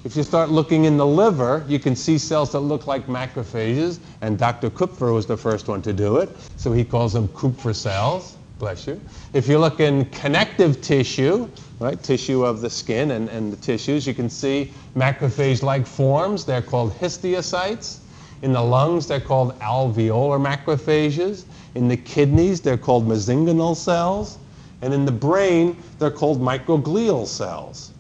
[0.04, 4.00] if you start looking in the liver, you can see cells that look like macrophages,
[4.20, 4.68] and Dr.
[4.68, 8.36] Kupffer was the first one to do it, so he calls them Kupffer cells.
[8.58, 9.00] Bless you.
[9.32, 11.48] If you look in connective tissue,
[11.80, 16.44] right, tissue of the skin and, and the tissues, you can see macrophage-like forms.
[16.44, 17.98] They're called histiocytes.
[18.44, 21.46] In the lungs, they're called alveolar macrophages.
[21.76, 24.36] In the kidneys, they're called mesenchymal cells.
[24.82, 27.92] And in the brain, they're called microglial cells.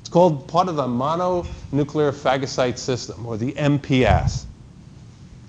[0.00, 4.46] It's called part of the mononuclear phagocyte system, or the MPS.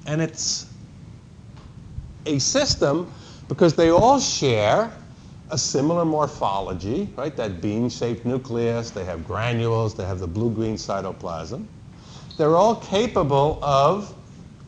[0.05, 0.65] And it's
[2.25, 3.09] a system
[3.47, 4.91] because they all share
[5.49, 7.33] a similar morphology, right?
[7.37, 11.65] That bean-shaped nucleus, they have granules, they have the blue-green cytoplasm.
[12.39, 14.15] They're all capable of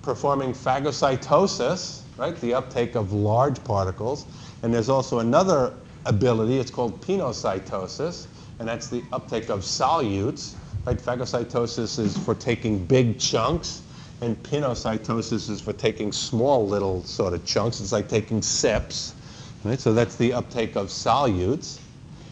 [0.02, 4.26] performing phagocytosis, right, the uptake of large particles.
[4.62, 5.74] And there's also another
[6.06, 8.28] ability, it's called pinocytosis,
[8.60, 10.56] and that's the uptake of solutes.
[10.86, 10.98] Right?
[10.98, 13.84] Phagocytosis is for taking big chunks,
[14.20, 17.80] and pinocytosis is for taking small little sort of chunks.
[17.80, 19.16] It's like taking sips.
[19.64, 19.80] Right?
[19.80, 21.80] So that's the uptake of solutes.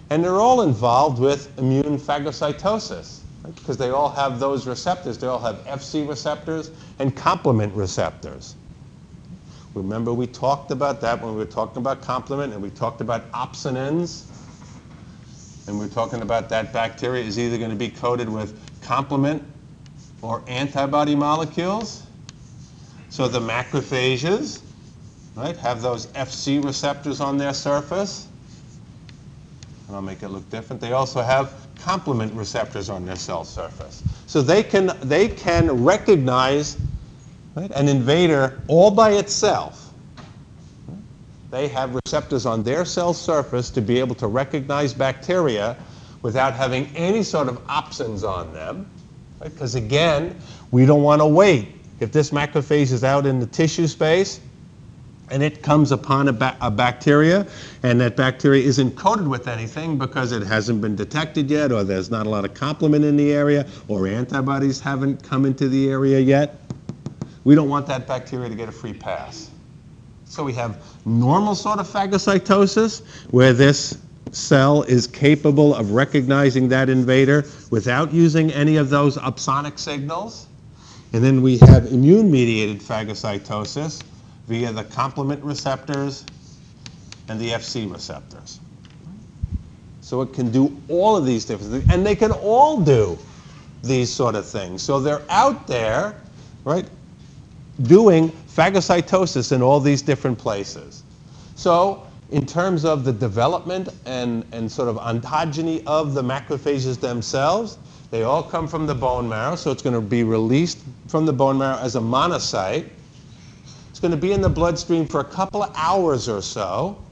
[0.09, 5.17] And they're all involved with immune phagocytosis because they all have those receptors.
[5.17, 8.55] They all have FC receptors and complement receptors.
[9.73, 13.31] Remember we talked about that when we were talking about complement and we talked about
[13.31, 14.25] opsonins.
[15.67, 19.43] And we we're talking about that bacteria is either going to be coated with complement
[20.21, 22.03] or antibody molecules.
[23.09, 24.61] So the macrophages,
[25.35, 28.27] right, have those FC receptors on their surface.
[29.87, 30.81] And I'll make it look different.
[30.81, 34.03] They also have complement receptors on their cell surface.
[34.27, 36.77] So they can, they can recognize
[37.55, 39.91] right, an invader all by itself.
[41.51, 45.75] They have receptors on their cell surface to be able to recognize bacteria
[46.21, 48.89] without having any sort of opsons on them.
[49.41, 49.83] Because right?
[49.83, 50.39] again,
[50.71, 51.75] we don't want to wait.
[51.99, 54.39] If this macrophage is out in the tissue space,
[55.31, 57.47] and it comes upon a, ba a, bacteria,
[57.83, 62.09] and that bacteria isn't coated with anything because it hasn't been detected yet, or there's
[62.09, 66.19] not a lot of complement in the area, or antibodies haven't come into the area
[66.19, 66.59] yet.
[67.43, 69.49] We don't want that bacteria to get a free pass.
[70.25, 73.97] So we have normal sort of phagocytosis, where this
[74.31, 80.47] cell is capable of recognizing that invader without using any of those opsonic signals.
[81.13, 84.03] And then we have immune-mediated phagocytosis,
[84.49, 86.25] via the complement receptors
[87.29, 88.59] and the FC receptors.
[90.01, 93.17] So it can do all of these different things, and they can all do
[93.83, 94.81] these sort of things.
[94.81, 96.19] So they're out there,
[96.65, 96.89] right,
[97.83, 101.03] doing phagocytosis in all these different places.
[101.55, 107.77] So in terms of the development and, and sort of ontogeny of the macrophages themselves,
[108.09, 111.33] they all come from the bone marrow, so it's going to be released from the
[111.33, 112.89] bone marrow as a monocyte.
[113.99, 117.03] It's going to be in the bloodstream for a couple of hours or so.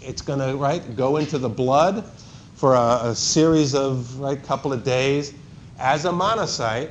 [0.00, 2.04] It's going to right go into the blood
[2.54, 5.34] for a, a series of right couple of days
[5.80, 6.90] as a monocyte,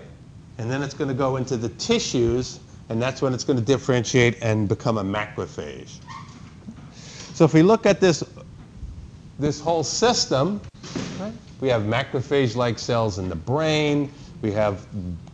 [0.57, 3.63] and then it's going to go into the tissues, and that's when it's going to
[3.63, 5.99] differentiate and become a macrophage.
[7.33, 8.25] So if we look at this
[9.39, 10.59] this whole system,
[11.17, 14.85] right, we have macrophage-like cells in the brain, we have,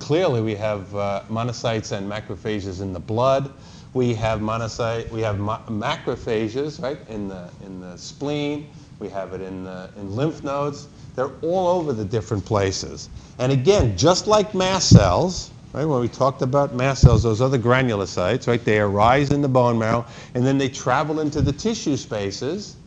[0.08, 3.52] clearly we have uh, monocytes and macrophages in the blood.
[3.94, 8.70] We have monocyte, we have ma macrophages, right, in the, in the spleen.
[9.00, 10.88] We have it in, the, in lymph nodes.
[11.18, 13.10] They're all over the different places.
[13.38, 17.60] And again, just like mast cells, right, when we talked about mast cells, those other
[17.60, 21.98] granulocytes, right, they arise in the bone marrow and then they travel into the tissue
[21.98, 22.78] spaces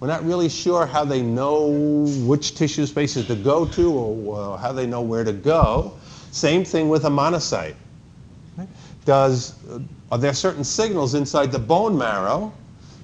[0.00, 1.66] we're not really sure how they know
[2.24, 5.92] which tissue spaces to go to or how they know where to go.
[6.30, 7.74] Same thing with a monocyte.
[9.04, 9.54] Does,
[10.12, 12.52] are there certain signals inside the bone marrow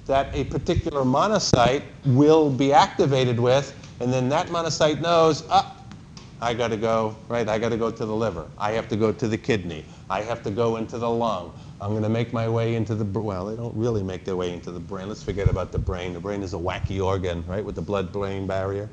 [0.07, 5.75] that a particular monocyte will be activated with, and then that monocyte knows, ah,
[6.43, 7.49] I got to go, right?
[7.49, 8.47] I got to go to the liver.
[8.59, 9.87] I have to go to the kidney.
[10.11, 11.55] I have to go into the lung.
[11.81, 14.53] I'm going to make my way into the, well, they don't really make their way
[14.53, 15.09] into the brain.
[15.09, 16.13] Let's forget about the brain.
[16.13, 18.91] The brain is a wacky organ, right, with the blood-brain barrier,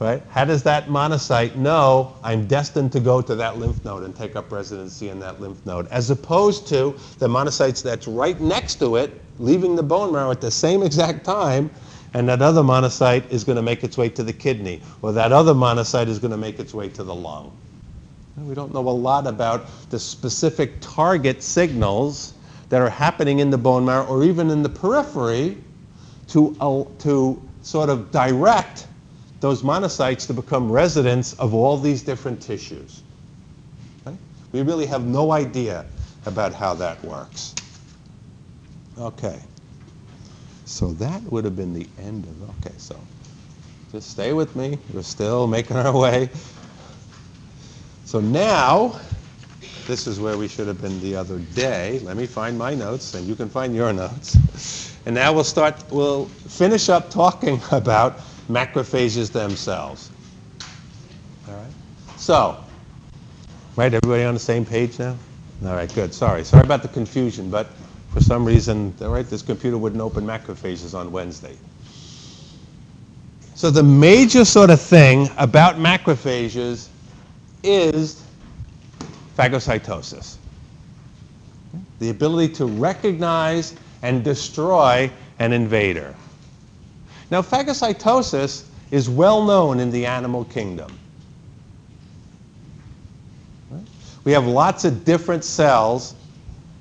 [0.00, 0.22] right?
[0.30, 4.36] How does that monocyte know I'm destined to go to that lymph node and take
[4.36, 8.96] up residency in that lymph node, as opposed to the monocytes that's right next to
[8.96, 11.70] it, leaving the bone marrow at the same exact time,
[12.14, 15.32] and that other monocyte is going to make its way to the kidney, or that
[15.32, 17.52] other monocyte is going to make its way to the lung.
[18.44, 22.34] We don't know a lot about the specific target signals
[22.68, 25.56] that are happening in the bone marrow or even in the periphery
[26.28, 28.86] to, uh, to sort of direct
[29.40, 33.02] those monocytes to become residents of all these different tissues.
[34.06, 34.16] Okay?
[34.52, 35.86] We really have no idea
[36.26, 37.54] about how that works.
[38.98, 39.40] Okay.
[40.64, 42.98] So that would have been the end of, okay, so
[43.92, 44.78] just stay with me.
[44.92, 46.28] We're still making our way
[48.08, 48.98] so now,
[49.86, 51.98] this is where we should have been the other day.
[51.98, 54.96] Let me find my notes, and you can find your notes.
[55.04, 60.10] And now we'll start, we'll finish up talking about macrophages themselves.
[61.48, 61.72] All right?
[62.16, 62.62] So,
[63.76, 65.16] right, everybody on the same page now?
[65.64, 66.12] All right, good.
[66.12, 66.44] Sorry.
[66.44, 67.68] Sorry about the confusion, but
[68.12, 71.56] for some reason, all right, this computer wouldn't open macrophages on Wednesday.
[73.54, 76.88] So the major sort of thing about macrophages
[77.62, 78.22] is
[79.36, 80.36] phagocytosis.
[81.98, 86.14] The ability to recognize and destroy an invader.
[87.30, 90.98] Now, phagocytosis is well known in the animal kingdom.
[94.24, 96.14] We have lots of different cells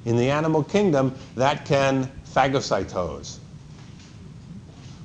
[0.05, 3.37] in the animal kingdom that can phagocytose.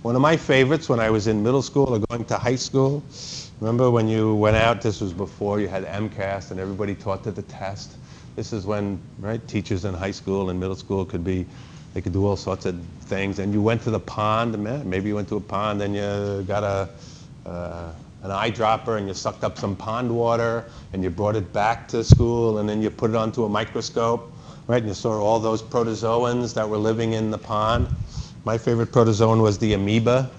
[0.03, 3.05] One of my favorites when I was in middle school or going to high school
[3.63, 7.31] Remember when you went out, this was before you had MCAS and everybody taught to
[7.31, 7.93] the test.
[8.35, 11.47] This is when, right, teachers in high school and middle school could be,
[11.95, 13.39] they could do all sorts of things.
[13.39, 16.63] And you went to the pond, maybe you went to a pond and you got
[16.63, 16.89] a,
[17.49, 21.89] uh, an eyedropper and you sucked up some pond water and you brought it back
[21.89, 24.33] to school and then you put it onto a microscope,
[24.69, 24.79] right?
[24.79, 27.89] And you saw all those protozoans that were living in the pond.
[28.45, 30.31] My favorite protozoan was the amoeba.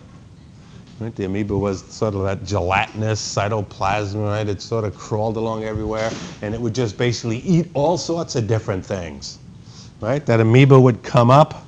[1.00, 1.16] Right?
[1.16, 4.48] The amoeba was sort of that gelatinous cytoplasm, right?
[4.48, 8.48] It sort of crawled along everywhere, and it would just basically eat all sorts of
[8.48, 9.40] different things,
[10.02, 10.26] right?
[10.26, 11.66] That amoeba would come up.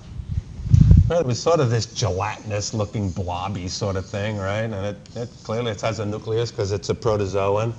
[1.10, 1.22] Right?
[1.22, 4.64] It was sort of this gelatinous-looking blobby sort of thing, right?
[4.64, 7.74] And it, it clearly it has a nucleus because it's a protozoan.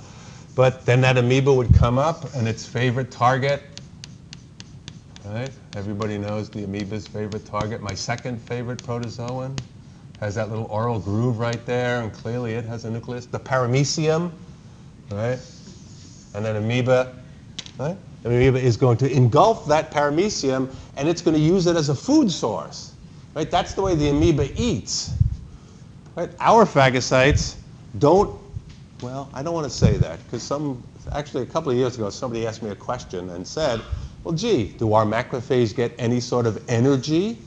[0.55, 3.63] But then that amoeba would come up, and its favorite target
[5.25, 5.51] Right?
[5.75, 7.81] Everybody knows the amoeba's favorite target.
[7.81, 9.59] My second favorite protozoan
[10.21, 13.25] has that little oral groove right there, and clearly it has a nucleus.
[13.25, 14.31] The paramecium,
[15.11, 15.39] right?
[16.33, 17.13] And then amoeba,
[17.77, 17.97] right?
[18.27, 21.95] Amoeba is going to engulf that paramecium, and it's going to use it as a
[21.95, 22.93] food source,
[23.33, 23.49] right?
[23.49, 25.13] That's the way the amoeba eats.
[26.15, 26.29] Right?
[26.39, 27.55] Our phagocytes
[27.99, 28.39] don't,
[29.01, 32.09] well, I don't want to say that, because some, actually a couple of years ago,
[32.09, 33.81] somebody asked me a question and said,
[34.23, 37.37] well, gee, do our macrophages get any sort of energy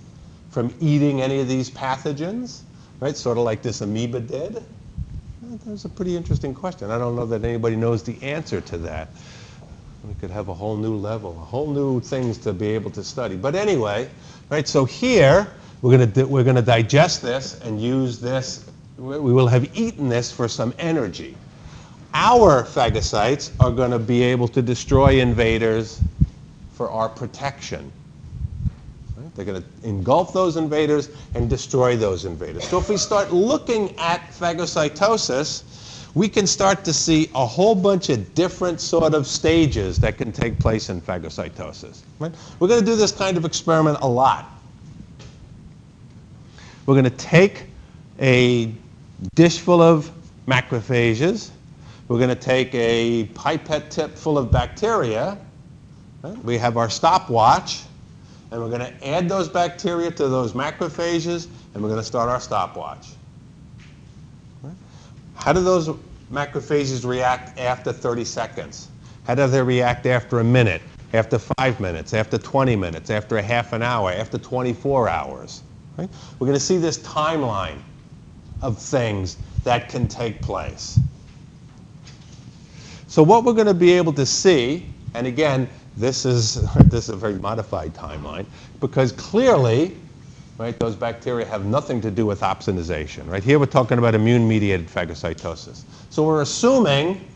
[0.51, 2.63] from eating any of these pathogens?
[3.01, 4.63] Right, sort of like this amoeba did?
[5.43, 6.91] That was a pretty interesting question.
[6.91, 9.09] I don't know that anybody knows the answer to that.
[10.05, 13.05] We could have a whole new level, a whole new things to be able to
[13.05, 13.37] study.
[13.37, 14.09] But anyway,
[14.49, 15.47] right, so here
[15.83, 18.65] we're going to we're going to digest this and use this.
[18.97, 21.37] We will have eaten this for some energy.
[22.13, 26.03] Our phagocytes are going to be able to destroy invaders
[26.73, 27.93] for our protection.
[29.17, 29.35] Right?
[29.35, 32.67] They're going to engulf those invaders and destroy those invaders.
[32.67, 35.63] So if we start looking at phagocytosis,
[36.15, 40.33] we can start to see a whole bunch of different sort of stages that can
[40.33, 42.03] take place in phagocytosis.
[42.19, 42.33] Right?
[42.59, 44.47] We're going to do this kind of experiment a lot.
[46.87, 47.65] We're going to take
[48.21, 48.73] a
[49.35, 50.11] dish full of
[50.47, 51.51] macrophages.
[52.09, 55.39] We're going to take a pipette tip full of bacteria
[56.23, 56.45] Right?
[56.45, 57.83] We have our stopwatch,
[58.51, 62.29] and we're going to add those bacteria to those macrophages, and we're going to start
[62.29, 63.09] our stopwatch.
[65.41, 65.89] How do those
[66.31, 68.89] macrophages react after 30 seconds?
[69.25, 70.83] How do they react after a minute,
[71.15, 75.63] after five minutes, after 20 minutes, after a half an hour, after 24 hours?
[75.97, 76.11] Right?
[76.39, 77.79] We're going to see this timeline
[78.61, 81.01] of things that can take place.
[83.09, 87.11] So what we're going to be able to see, and again, this is, this is
[87.11, 88.45] a very modified timeline
[88.79, 89.97] because clearly,
[90.61, 93.27] right, those bacteria have nothing to do with opsonization.
[93.27, 95.85] Right here we're talking about immune-mediated phagocytosis.
[96.11, 97.27] So we're assuming,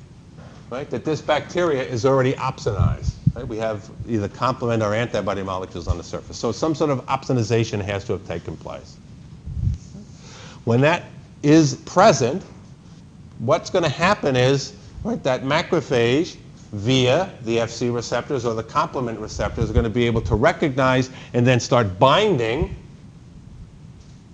[0.70, 3.14] right, that this bacteria is already opsonized.
[3.34, 3.48] Right?
[3.48, 6.36] We have either complement or antibody molecules on the surface.
[6.36, 8.98] So some sort of opsonization has to have taken place.
[10.64, 11.04] When that
[11.42, 12.42] is present,
[13.38, 16.36] what's going to happen is right, that macrophage
[16.72, 21.08] via the Fc receptors or the complement receptors are going to be able to recognize
[21.32, 22.76] and then start binding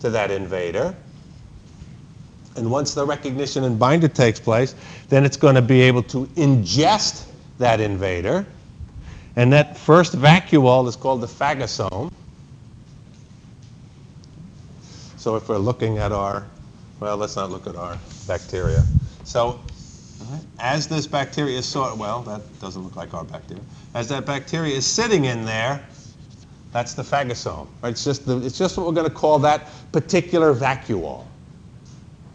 [0.01, 0.95] to that invader.
[2.57, 4.75] And once the recognition and binder takes place,
[5.09, 7.27] then it's going to be able to ingest
[7.59, 8.45] that invader.
[9.37, 12.11] And that first vacuole is called the phagosome.
[15.17, 16.47] So if we're looking at our,
[16.99, 18.85] well, let's not look at our bacteria.
[19.25, 19.61] So
[20.59, 23.63] as this bacteria is sort well, that doesn't look like our bacteria.
[23.95, 25.85] As that bacteria is sitting in there,
[26.73, 27.67] that's the phagosome.
[27.83, 27.91] Right?
[27.91, 31.25] It's just the, it's just what we're going to call that particular vacuole.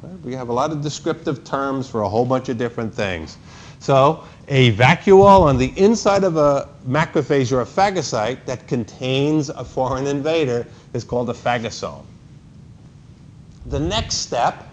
[0.02, 0.20] Right?
[0.22, 3.38] We have a lot of descriptive terms for a whole bunch of different things.
[3.80, 9.64] So a vacuole on the inside of a macrophage or a phagocyte that contains a
[9.64, 12.04] foreign invader is called a phagosome.
[13.68, 14.68] The next step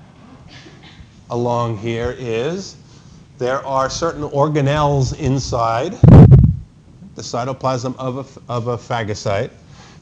[1.31, 2.77] along here is
[3.39, 5.99] there are certain organelles inside
[7.15, 9.51] the cytoplasm of a, of a phagocyte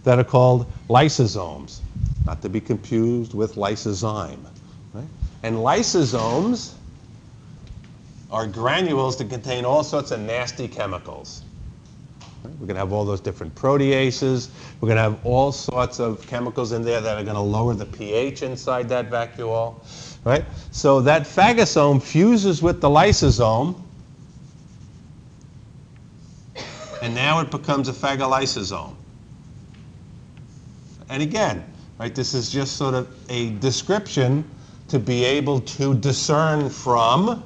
[0.04, 1.80] that are called lysosomes,
[2.24, 4.38] not to be confused with lysozyme.
[4.92, 5.04] Right?
[5.42, 6.72] And lysosomes
[8.30, 11.42] are granules that contain all sorts of nasty chemicals.
[12.42, 14.48] We're going to have all those different proteases.
[14.80, 17.74] We're going to have all sorts of chemicals in there that are going to lower
[17.74, 19.76] the pH inside that vacuole
[20.24, 20.44] right?
[20.70, 23.80] So that phagosome fuses with the lysosome,
[27.10, 28.94] and now it becomes a phagolysosome.
[31.08, 31.64] And again,
[31.98, 34.48] right, this is just sort of a description
[34.86, 37.42] to be able to discern from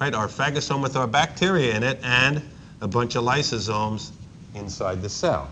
[0.00, 2.40] right, our phagosome with our bacteria in it and
[2.80, 4.12] a bunch of lysosomes
[4.54, 5.50] inside the cell.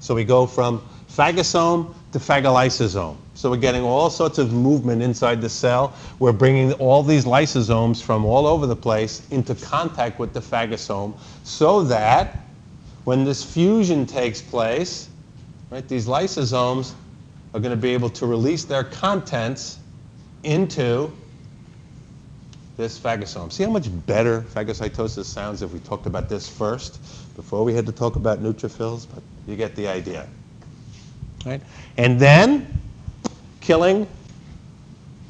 [0.00, 3.16] So we go from phagosome to phagolysosome.
[3.34, 5.94] So we're getting all sorts of movement inside the cell.
[6.18, 11.16] We're bringing all these lysosomes from all over the place into contact with the phagosome
[11.44, 12.36] so that
[13.04, 15.08] when this fusion takes place,
[15.70, 16.92] right, these lysosomes
[17.54, 19.78] are going to be able to release their contents
[20.42, 21.10] into
[22.76, 23.50] this phagosome.
[23.50, 27.00] See how much better phagocytosis sounds if we talked about this first
[27.34, 29.06] before we had to talk about neutrophils?
[29.12, 30.28] But you get the idea.
[31.46, 31.60] Right?
[31.96, 32.80] And then
[33.60, 34.06] killing,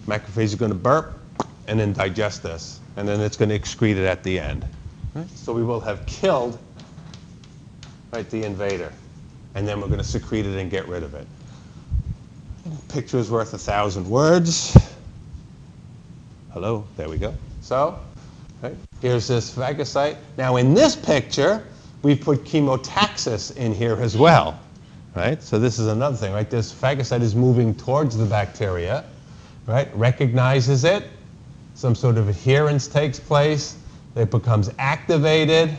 [0.06, 1.18] macrophage is going to burp
[1.66, 2.80] and then digest this.
[2.96, 4.66] And then it's going to excrete it at the end.
[5.14, 5.28] Right?
[5.30, 6.58] So we will have killed
[8.12, 8.92] right, the invader.
[9.54, 11.26] And then we're going to secrete it and get rid of it.
[12.88, 14.76] Picture is worth a thousand words.
[16.52, 17.34] Hello, there we go.
[17.60, 17.98] So,
[18.62, 20.16] right, here's this phagocyte.
[20.36, 21.64] Now in this picture,
[22.02, 24.58] we've put chemotaxis in here as well.
[25.18, 25.42] Right?
[25.42, 26.48] So this is another thing, right?
[26.48, 29.04] This phagocyte is moving towards the bacteria,
[29.66, 29.88] right?
[29.96, 31.02] Recognizes it,
[31.74, 33.76] some sort of adherence takes place,
[34.14, 35.76] it becomes activated,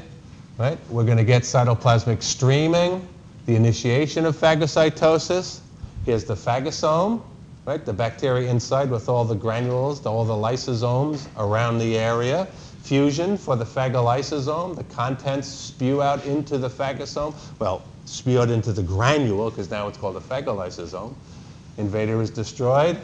[0.58, 0.78] right?
[0.90, 3.08] We're going to get cytoplasmic streaming,
[3.46, 5.62] the initiation of phagocytosis.
[6.06, 7.22] Here's the phagosome,
[7.66, 7.86] right?
[7.86, 12.46] The bacteria inside with all the granules, all the lysosomes around the area.
[12.84, 14.76] Fusion for the phagolysosome.
[14.76, 17.34] The contents spew out into the phagosome.
[17.60, 21.14] Well, spew out into the granule because now it's called a phagolysosome.
[21.78, 22.98] Invader is destroyed,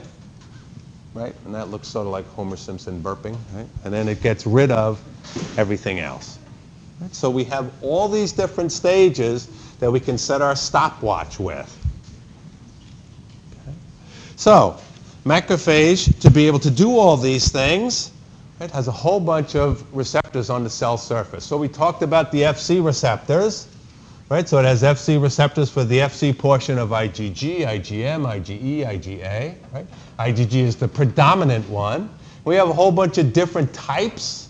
[1.14, 1.34] right?
[1.46, 3.68] And that looks sort of like Homer Simpson burping, right?
[3.84, 5.00] And then it gets rid of
[5.58, 6.40] everything else.
[7.00, 7.14] Right?
[7.14, 9.48] So we have all these different stages
[9.80, 11.86] that we can set our stopwatch with.
[13.62, 13.76] Okay.
[14.36, 14.78] So
[15.26, 18.12] macrophage, to be able to do all these things,
[18.60, 21.44] it has a whole bunch of receptors on the cell surface.
[21.44, 23.68] So we talked about the FC receptors,
[24.30, 24.48] right?
[24.48, 29.86] So it has FC receptors for the FC portion of IgG, IgM, IgE, IgA, right?
[30.20, 32.10] IgG is the predominant one.
[32.44, 34.50] We have a whole bunch of different types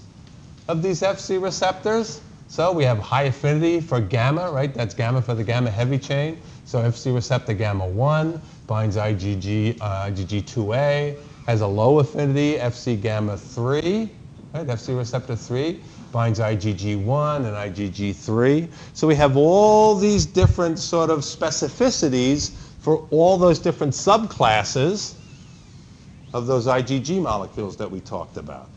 [0.68, 2.22] of these FC receptors.
[2.48, 4.74] So we have high affinity for gamma, right?
[4.74, 6.40] That's gamma for the gamma heavy chain.
[6.66, 11.18] So FC receptor gamma 1 binds IgG, uh, IgG2A,
[11.48, 14.10] has a low affinity, FC gamma 3,
[14.54, 14.68] right?
[14.68, 15.82] FC receptor 3
[16.16, 18.70] binds IgG1 and IgG3.
[18.94, 25.16] So we have all these different sort of specificities for all those different subclasses
[26.34, 28.70] of those IgG molecules that we talked about.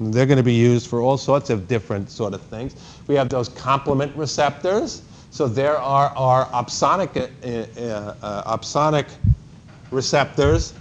[0.00, 2.76] They're going to be used for all sorts of different sort of things.
[3.06, 5.02] We have those complement receptors.
[5.30, 9.04] So there are our opsonic, uh, uh, uh, opsonic
[9.90, 10.72] receptors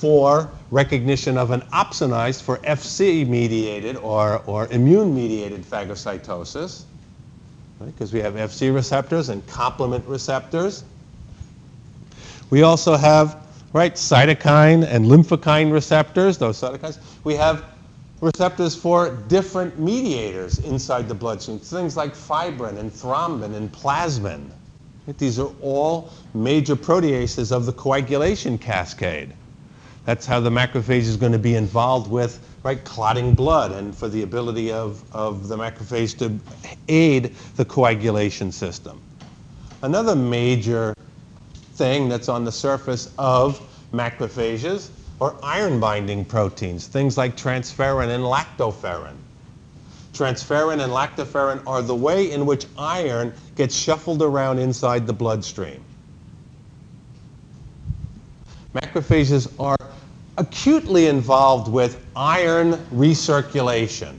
[0.00, 6.84] for recognition of an opsonized for FC mediated or, or immune mediated phagocytosis.
[7.84, 8.18] Because right?
[8.18, 10.84] we have FC receptors and complement receptors.
[12.50, 16.98] We also have right cytokine and lymphokine receptors, those cytokines.
[17.24, 17.64] We have
[18.20, 24.50] receptors for different mediators inside the bloodstream, things like fibrin and thrombin and plasmin.
[25.18, 29.32] These are all major proteases of the coagulation cascade.
[30.08, 34.08] That's how the macrophage is going to be involved with right, clotting blood and for
[34.08, 36.40] the ability of, of the macrophage to
[36.88, 39.02] aid the coagulation system.
[39.82, 40.94] Another major
[41.74, 43.60] thing that's on the surface of
[43.92, 44.88] macrophages
[45.20, 49.16] or iron binding proteins, things like transferrin and lactoferrin.
[50.14, 55.84] Transferrin and lactoferrin are the way in which iron gets shuffled around inside the bloodstream.
[58.74, 59.76] Macrophages are
[60.38, 64.16] acutely involved with iron recirculation.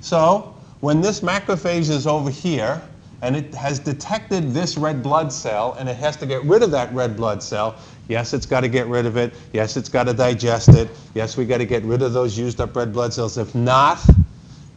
[0.00, 2.80] So when this macrophage is over here
[3.20, 6.70] and it has detected this red blood cell and it has to get rid of
[6.70, 7.76] that red blood cell,
[8.08, 9.34] Yes, it's got to get rid of it.
[9.52, 10.88] Yes, it's got to digest it.
[11.14, 13.36] Yes, we got to get rid of those used up red blood cells.
[13.36, 14.00] If not,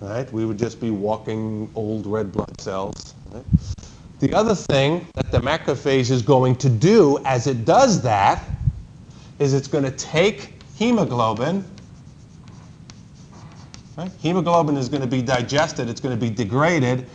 [0.01, 3.15] right, we would just be walking old red blood cells.
[3.31, 3.45] Right?
[4.19, 8.43] The other thing that the macrophage is going to do as it does that
[9.41, 11.65] is it's going to take hemoglobin.
[13.97, 14.11] Right?
[14.19, 15.89] Hemoglobin is going to be digested.
[15.89, 17.07] It's going to be degraded.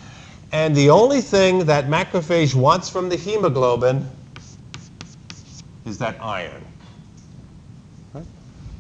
[0.51, 4.09] And the only thing that macrophage wants from the hemoglobin
[5.85, 6.65] is that iron.
[8.13, 8.27] Right?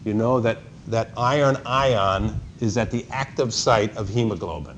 [0.04, 4.76] You know that that iron ion is at the active site of hemoglobin.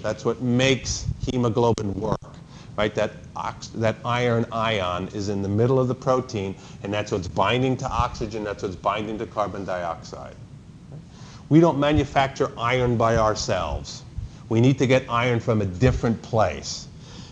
[0.00, 2.20] That's what makes hemoglobin work.
[2.76, 2.94] Right?
[2.94, 3.12] That,
[3.74, 7.88] that iron ion is in the middle of the protein, and that's what's binding to
[7.88, 10.34] oxygen, that's what's binding to carbon dioxide.
[11.48, 14.02] We don't manufacture iron by ourselves.
[14.48, 16.86] We need to get iron from a different place.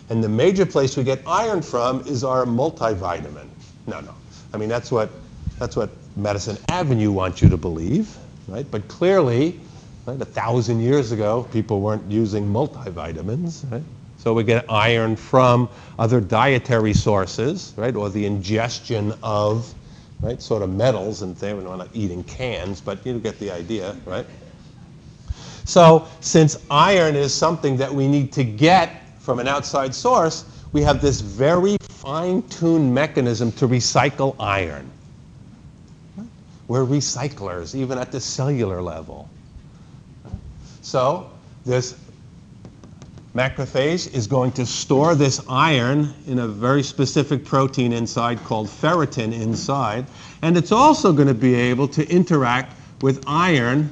[0.09, 3.47] And the major place we get iron from is our multivitamin.
[3.87, 4.13] No, no.
[4.53, 5.09] I mean, that's what,
[5.59, 8.15] that's what Madison Avenue wants you to believe,
[8.47, 8.65] right?
[8.69, 9.59] But clearly,
[10.05, 13.83] right, a thousand years ago, people weren't using multivitamins, right?
[14.25, 15.69] So we get iron from
[15.99, 19.71] other dietary sources, right, or the ingestion of,
[20.19, 21.63] right, sort of metals and things.
[21.63, 24.25] We're not eating cans, but you get the idea, right?
[25.65, 30.81] So since iron is something that we need to get from an outside source, we
[30.81, 34.89] have this very fine-tuned mechanism to recycle iron.
[36.67, 39.29] We're recyclers, even at the cellular level.
[40.81, 41.29] So
[41.63, 41.95] this
[43.35, 49.33] macrophage is going to store this iron in a very specific protein inside called ferritin
[49.33, 50.05] inside,
[50.41, 53.91] and it's also going to be able to interact with iron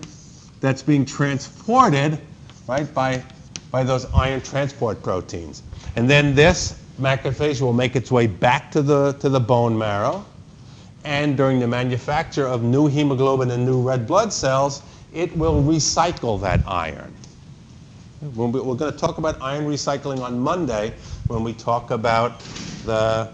[0.61, 2.17] that's being transported,
[2.69, 3.21] right, by,
[3.69, 5.61] by those iron transport proteins.
[5.97, 10.25] And then this macrophage will make its way back to the, to the bone marrow.
[11.03, 14.81] And during the manufacture of new hemoglobin and new red blood cells,
[15.13, 17.13] it will recycle that iron.
[18.23, 20.93] We're going to talk about iron recycling on Monday
[21.27, 22.39] when we talk about
[22.85, 23.29] the,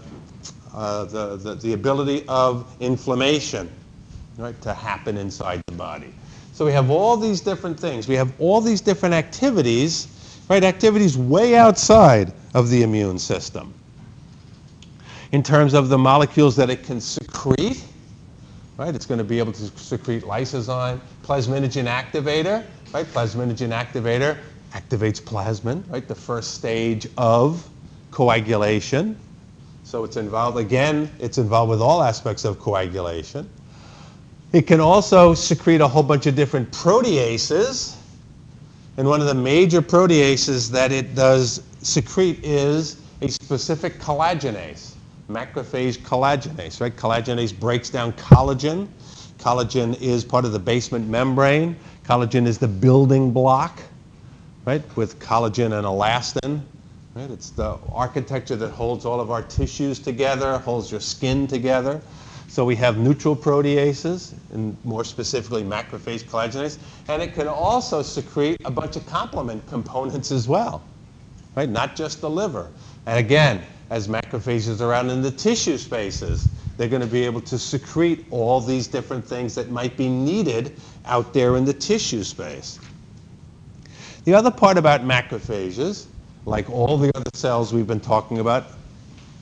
[0.74, 3.70] uh, the, the, the ability of inflammation
[4.36, 6.12] right, to happen inside the body.
[6.52, 8.08] So we have all these different things.
[8.08, 10.08] We have all these different activities,
[10.48, 10.64] right?
[10.64, 13.72] Activities way outside of the immune system.
[15.30, 17.84] In terms of the molecules that it can secrete,
[18.76, 18.92] right?
[18.92, 23.06] It's going to be able to secrete lysozyme, plasminogen activator, right?
[23.06, 24.36] Plasminogen activator
[24.72, 26.06] activates plasmin, right?
[26.06, 27.68] The first stage of
[28.10, 29.16] coagulation.
[29.84, 33.48] So it's involved, again, it's involved with all aspects of coagulation.
[34.52, 37.96] It can also secrete a whole bunch of different proteases.
[38.96, 44.94] And one of the major proteases that it does secrete is a specific collagenase,
[45.28, 46.94] macrophage collagenase, right?
[46.94, 48.88] Collagenase breaks down collagen.
[49.38, 51.76] Collagen is part of the basement membrane.
[52.04, 53.80] Collagen is the building block,
[54.64, 54.82] right?
[54.96, 56.62] With collagen and elastin,
[57.14, 57.30] right?
[57.30, 62.00] It's the architecture that holds all of our tissues together, holds your skin together.
[62.48, 68.56] So we have neutral proteases, and more specifically macrophage collagenase, and it can also secrete
[68.64, 70.82] a bunch of complement components as well,
[71.54, 71.68] right?
[71.68, 72.68] Not just the liver.
[73.06, 77.40] And again, as macrophages are out in the tissue spaces, they're going to be able
[77.42, 82.24] to secrete all these different things that might be needed out there in the tissue
[82.24, 82.80] space.
[84.24, 86.06] The other part about macrophages,
[86.44, 88.66] like all the other cells we've been talking about,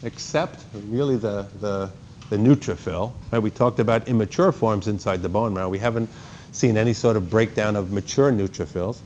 [0.03, 1.91] except really the, the
[2.31, 3.13] the neutrophil.
[3.33, 3.39] Right?
[3.39, 5.69] We talked about immature forms inside the bone marrow.
[5.69, 6.09] We haven't
[6.53, 8.99] seen any sort of breakdown of mature neutrophils.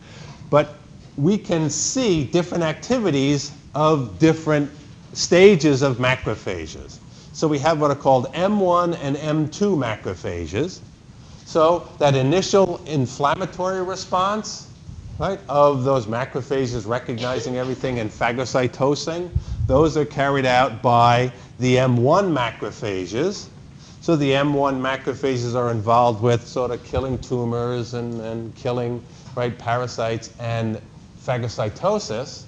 [0.51, 0.75] But
[1.17, 4.71] we can see different activities of different
[5.13, 6.99] stages of macrophages.
[7.33, 10.81] So we have what are called M1 and M2 macrophages.
[11.45, 14.72] So that initial inflammatory response
[15.23, 19.31] right, of those macrophages recognizing everything and phagocytosing,
[19.69, 23.47] those are carried out by the M1 macrophages.
[24.01, 29.01] So the M1 macrophages are involved with sort of killing tumors and, and killing
[29.37, 30.81] right, parasites and
[31.25, 32.43] phagocytosis.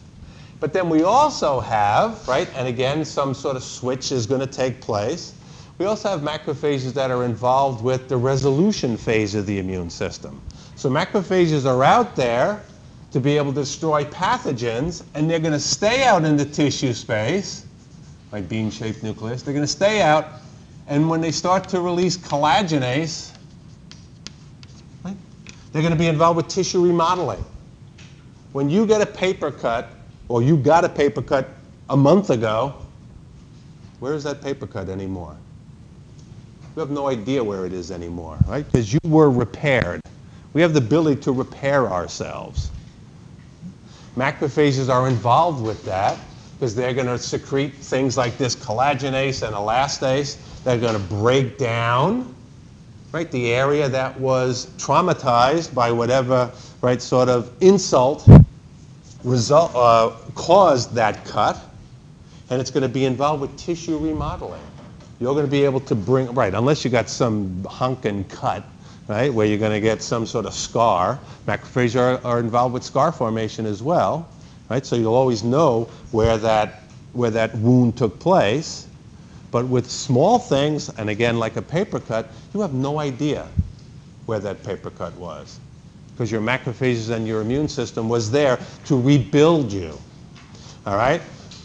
[0.59, 4.49] But then we also have, right, and again, some sort of switch is going to
[4.49, 5.33] take place.
[5.79, 10.41] We also have macrophages that are involved with the resolution phase of the immune system.
[10.77, 12.63] So macrophages are out there
[13.13, 16.93] to be able to destroy pathogens, and they're going to stay out in the tissue
[16.93, 17.65] space,
[18.33, 19.43] like bean-shaped nucleus.
[19.43, 20.27] They're going to stay out,
[20.89, 23.31] and when they start to release collagenase,
[25.05, 27.45] they're going to be involved with tissue remodeling.
[28.53, 29.89] When you get a paper cut,
[30.29, 31.49] or you got a paper cut
[31.91, 32.75] a month ago,
[34.01, 35.37] where is that paper cut anymore?
[36.75, 38.67] You have no idea where it is anymore, right?
[38.67, 40.01] Because you were repaired.
[40.55, 42.71] We have the ability to repair ourselves.
[44.17, 46.17] Macrophages are involved with that
[46.55, 50.37] because they're going to secrete things like this collagenase and elastase.
[50.63, 52.33] They're going to break down
[53.11, 56.51] right the area that was traumatized by whatever
[56.81, 58.29] right sort of insult
[59.25, 61.59] result uh, caused that cut,
[62.51, 64.63] and it's going to be involved with tissue remodeling.
[65.19, 68.65] You're going to be able to bring right unless you got some hunk and cut
[69.09, 71.19] right, where you're going to get some sort of scar.
[71.47, 74.29] Macrophages are, are involved with scar formation as well,
[74.71, 74.85] right?
[74.85, 76.81] So you'll always know where that
[77.13, 78.89] where that wound took place.
[79.51, 83.47] But with small things, and again, like a paper cut, you have no idea
[84.27, 85.61] where that paper cut was
[86.15, 89.97] because your macrophages and your immune system was there to rebuild you.
[90.87, 91.21] All right?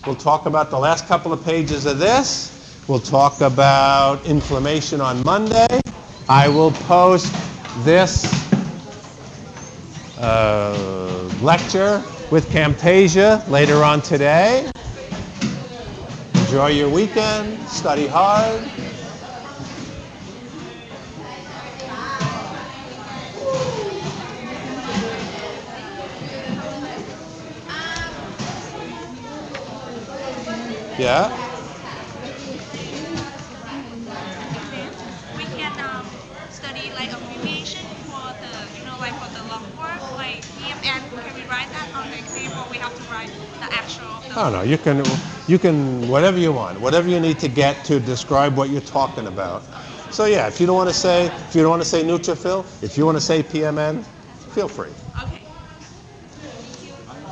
[0.05, 2.55] We'll talk about the last couple of pages of this.
[2.87, 5.81] We'll talk about inflammation on Monday.
[6.29, 7.33] I will post
[7.83, 8.23] this
[10.19, 14.69] uh, lecture with Camtasia later on today.
[16.35, 17.59] Enjoy your weekend.
[17.67, 18.61] Study hard.
[30.99, 31.48] Yeah.
[44.31, 44.61] I don't know.
[44.61, 45.03] You can,
[45.47, 49.27] you can, whatever you want, whatever you need to get to describe what you're talking
[49.27, 49.63] about.
[50.11, 52.65] So yeah, if you don't want to say, if you don't want to say neutrophil,
[52.83, 54.03] if you want to say PMN,
[54.53, 54.89] feel free.
[55.23, 55.41] Okay.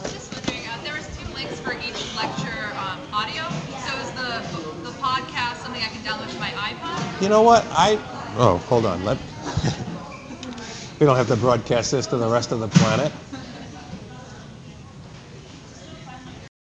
[0.03, 3.43] Just wondering, there was two links for each lecture um, audio.
[3.81, 7.21] So is the the podcast something I can download to my iPod?
[7.21, 7.65] You know what?
[7.71, 7.97] I,
[8.37, 9.03] oh, hold on.
[9.03, 9.17] Let,
[10.99, 13.11] we don't have to broadcast this to the rest of the planet.